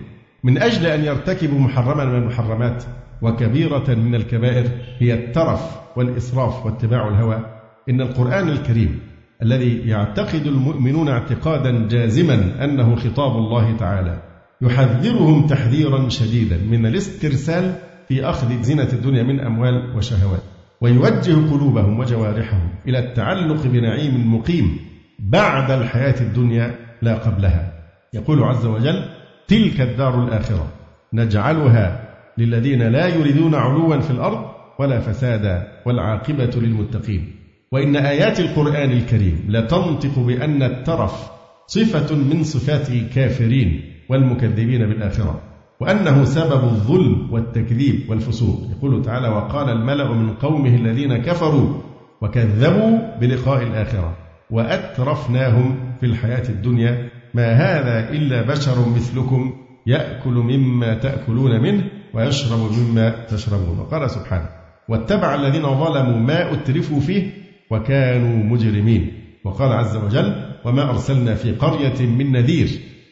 [0.44, 2.84] من أجل أن يرتكبوا محرما من المحرمات
[3.22, 5.60] وكبيرة من الكبائر هي الترف
[5.96, 7.46] والإسراف واتباع الهوى.
[7.88, 9.00] إن القرآن الكريم
[9.42, 14.22] الذي يعتقد المؤمنون اعتقادا جازما أنه خطاب الله تعالى
[14.62, 17.74] يحذرهم تحذيرا شديدا من الاسترسال
[18.08, 20.42] في أخذ زينة الدنيا من أموال وشهوات
[20.80, 24.78] ويوجه قلوبهم وجوارحهم إلى التعلق بنعيم مقيم
[25.18, 27.72] بعد الحياة الدنيا لا قبلها.
[28.14, 29.04] يقول عز وجل
[29.48, 30.66] تلك الدار الآخرة.
[31.12, 32.08] نجعلها
[32.38, 34.44] للذين لا يريدون علوا في الأرض
[34.78, 37.36] ولا فسادا والعاقبة للمتقين.
[37.72, 41.30] وإن آيات القرآن الكريم لتنطق بأن الترف
[41.66, 45.40] صفة من صفات الكافرين والمكذبين بالآخرة
[45.80, 48.62] وأنه سبب الظلم والتكذيب والفسوق.
[48.70, 51.80] يقول تعالى وقال الملأ من قومه الذين كفروا
[52.22, 54.16] وكذبوا بلقاء الآخرة.
[54.54, 57.08] وأترفناهم في الحياة الدنيا.
[57.34, 59.52] ما هذا إلا بشر مثلكم
[59.86, 61.84] يأكل مما تأكلون منه
[62.14, 63.78] ويشرب مما تشربون.
[63.78, 64.48] وقال سبحانه
[64.88, 67.30] واتبع الذين ظلموا ما أترفوا فيه
[67.70, 69.12] وكانوا مجرمين.
[69.44, 70.34] وقال عز وجل
[70.64, 72.68] وما أرسلنا في قرية من نذير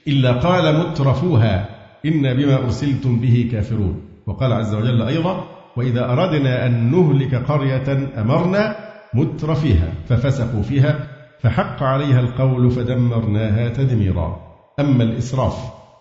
[0.09, 1.69] إلا قال مترفوها
[2.07, 4.01] إنا بما أرسلتم به كافرون.
[4.27, 5.45] وقال عز وجل أيضا
[5.77, 8.77] وإذا أردنا أن نهلك قرية أمرنا
[9.15, 11.12] مترفيها ففسقوا فيها
[11.43, 14.41] فحق عليها القول فدمرناها تدميرا.
[14.81, 15.57] أما الإسراف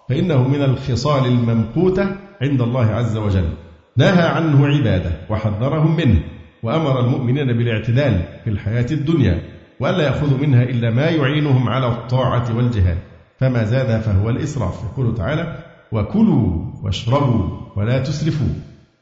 [0.10, 3.50] فإنه من الخصال الممقوتة عند الله عز وجل.
[3.98, 6.20] نهى عنه عباده وحذرهم منه
[6.64, 9.42] وأمر المؤمنين بالاعتدال في الحياة الدنيا
[9.80, 12.98] وألا يأخذوا منها إلا ما يعينهم على الطاعة والجهاد.
[13.40, 14.84] فما زاد فهو الإسراف.
[14.84, 15.58] يقول تعالى
[15.92, 18.48] وكلوا واشربوا ولا تسرفوا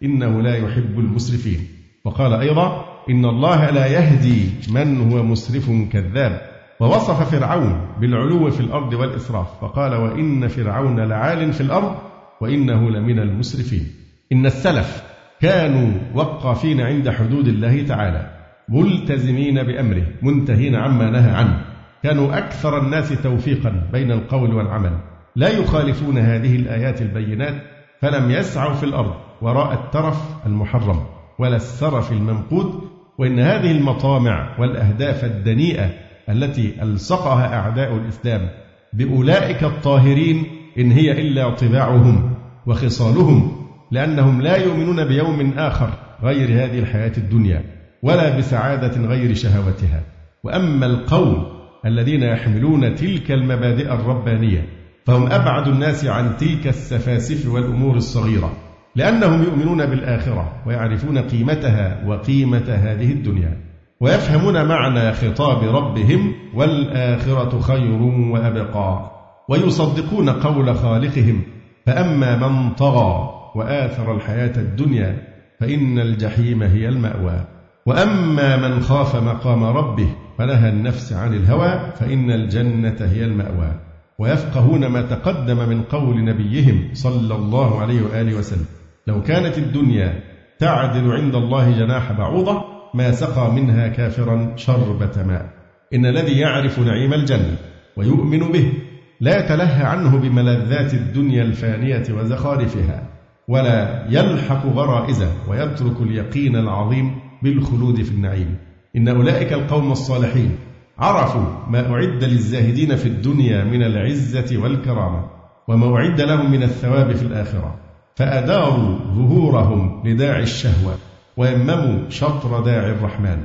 [0.04, 1.68] إنه لا يحب المسرفين.
[2.06, 6.42] وقال أيضا إن الله لا يهدي من هو مسرف كذاب
[6.80, 11.96] ووصف فرعون بالعلو في الأرض والإسراف فقال وإن فرعون لعال في الأرض
[12.42, 13.88] وإنه لمن المسرفين
[14.32, 15.04] إن السلف
[15.42, 18.32] كانوا وقافين عند حدود الله تعالى
[18.70, 21.62] ملتزمين بأمره منتهين عما نهى عنه
[22.04, 24.98] كانوا أكثر الناس توفيقا بين القول والعمل
[25.36, 27.56] لا يخالفون هذه الآيات البينات
[28.02, 31.06] فلم يسعوا في الأرض وراء الترف المحرم
[31.40, 32.89] ولا السرف الممقود
[33.20, 35.90] وإن هذه المطامع والأهداف الدنيئة
[36.30, 38.50] التي ألصقها أعداء الإسلام
[38.94, 40.44] بأولئك الطاهرين
[40.78, 42.36] إن هي إلا طباعهم
[42.68, 45.90] وخصالهم لأنهم لا يؤمنون بيوم آخر
[46.24, 47.64] غير هذه الحياة الدنيا
[48.04, 50.04] ولا بسعادة غير شهوتها.
[50.44, 51.46] وأما القوم
[51.86, 54.66] الذين يحملون تلك المبادئ الربانية
[55.06, 58.69] فهم أبعد الناس عن تلك السفاسف والأمور الصغيرة.
[59.00, 63.58] لأنهم يؤمنون بالآخرة ويعرفون قيمتها وقيمة هذه الدنيا
[64.02, 69.12] ويفهمون معنى خطاب ربهم والآخرة خير وأبقى
[69.50, 71.42] ويصدقون قول خالقهم
[71.86, 75.18] فأما من طغى وآثر الحياة الدنيا
[75.60, 77.42] فإن الجحيم هي المأوى
[77.86, 83.72] وأما من خاف مقام ربه فنهى النفس عن الهوى فإن الجنة هي المأوى
[84.20, 88.79] ويفقهون ما تقدم من قول نبيهم صلى الله عليه وآله وسلم
[89.10, 90.20] لو كانت الدنيا
[90.60, 95.50] تعدل عند الله جناح بعوضة ما سقى منها كافرا شربة ماء.
[95.94, 97.56] إن الذي يعرف نعيم الجنة
[97.98, 98.74] ويؤمن به
[99.22, 103.04] لا يتلهى عنه بملذات الدنيا الفانية وزخارفها
[103.48, 108.58] ولا يلحق غرائزه ويترك اليقين العظيم بالخلود في النعيم.
[108.96, 110.56] إن أولئك القوم الصالحين
[111.00, 115.26] عرفوا ما أعد للزاهدين في الدنيا من العزة والكرامة
[115.68, 117.89] وما أعد لهم من الثواب في الآخرة.
[118.20, 120.94] فأداروا ظهورهم لداعي الشهوة
[121.38, 123.38] ويمموا شطر داعي الرحمن.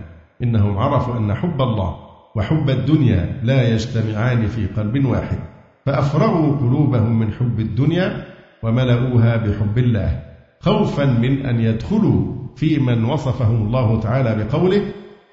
[0.43, 1.97] إنهم عرفوا أن حب الله
[2.37, 5.39] وحب الدنيا لا يجتمعان في قلب واحد.
[5.87, 8.25] فأفرغوا قلوبهم من حب الدنيا
[8.63, 10.23] وملؤوها بحب الله.
[10.61, 12.23] خوفا من أن يدخلوا
[12.57, 14.83] في من وصفهم الله تعالى بقوله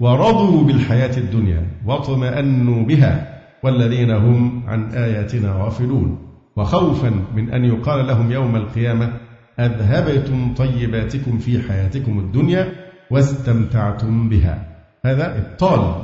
[0.00, 6.18] ورضوا بالحياة الدنيا واطمأنوا بها والذين هم عن آياتنا غافلون
[6.56, 9.12] وخوفا من أن يقال لهم يوم القيامة
[9.58, 12.72] أذهبتم طيباتكم في حياتكم الدنيا
[13.10, 14.66] واستمتعتم بها.
[15.04, 15.94] هذا إبطال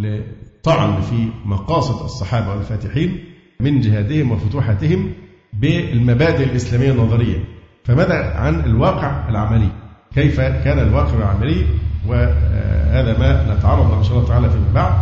[0.00, 3.24] لطعن في مقاصد الصحابة والفاتحين
[3.60, 5.12] من جهادهم وفتوحاتهم
[5.52, 7.44] بالمبادئ الإسلامية النظرية.
[7.84, 9.68] فماذا عن الواقع العملي؟
[10.14, 11.66] كيف كان الواقع العملي؟
[12.08, 14.92] وهذا ما نتعرض إن شاء الله تعالى فيما بعد.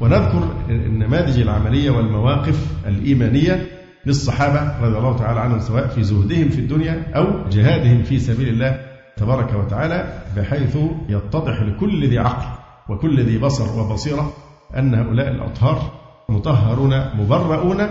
[0.00, 3.66] ونذكر النماذج العملية والمواقف الإيمانية
[4.06, 8.80] للصحابة رضي الله تعالى عنهم سواء في زهدهم في الدنيا أو جهادهم في سبيل الله
[9.16, 10.76] تبارك وتعالى بحيث
[11.08, 12.46] يتضح لكل ذي عقل
[12.88, 14.32] وكل ذي بصر وبصيرة
[14.76, 15.92] أن هؤلاء الأطهار
[16.28, 17.86] مطهرون مبرؤون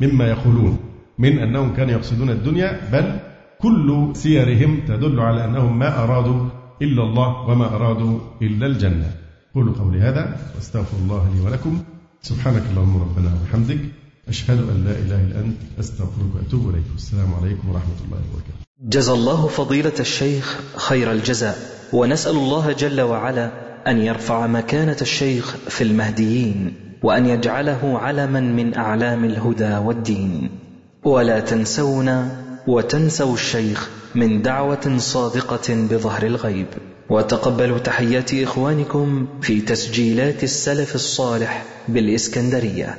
[0.00, 0.78] مما يقولون
[1.18, 3.18] من أنهم كانوا يقصدون الدنيا بل
[3.58, 6.48] كل سيرهم تدل على أنهم ما أرادوا
[6.82, 9.10] إلا الله وما أرادوا إلا الجنة.
[9.54, 11.82] قولوا قولي هذا وأستغفر الله لي ولكم.
[12.20, 13.78] سبحانك اللهم ربنا وبحمدك.
[14.28, 16.84] أشهد أن لا إله إلا أنت أستغفرك وأتوب إليك.
[16.92, 18.66] والسلام عليكم ورحمة الله وبركاته.
[18.82, 21.58] جزى الله فضيلة الشيخ خير الجزاء.
[21.92, 23.50] ونسأل الله جل وعلا
[23.86, 30.50] أن يرفع مكانة الشيخ في المهديين وأن يجعله علما من أعلام الهدى والدين.
[31.04, 36.66] ولا تنسونا وتنسوا الشيخ من دعوة صادقة بظهر الغيب.
[37.10, 42.98] وتقبلوا تحيات إخوانكم في تسجيلات السلف الصالح بالإسكندرية.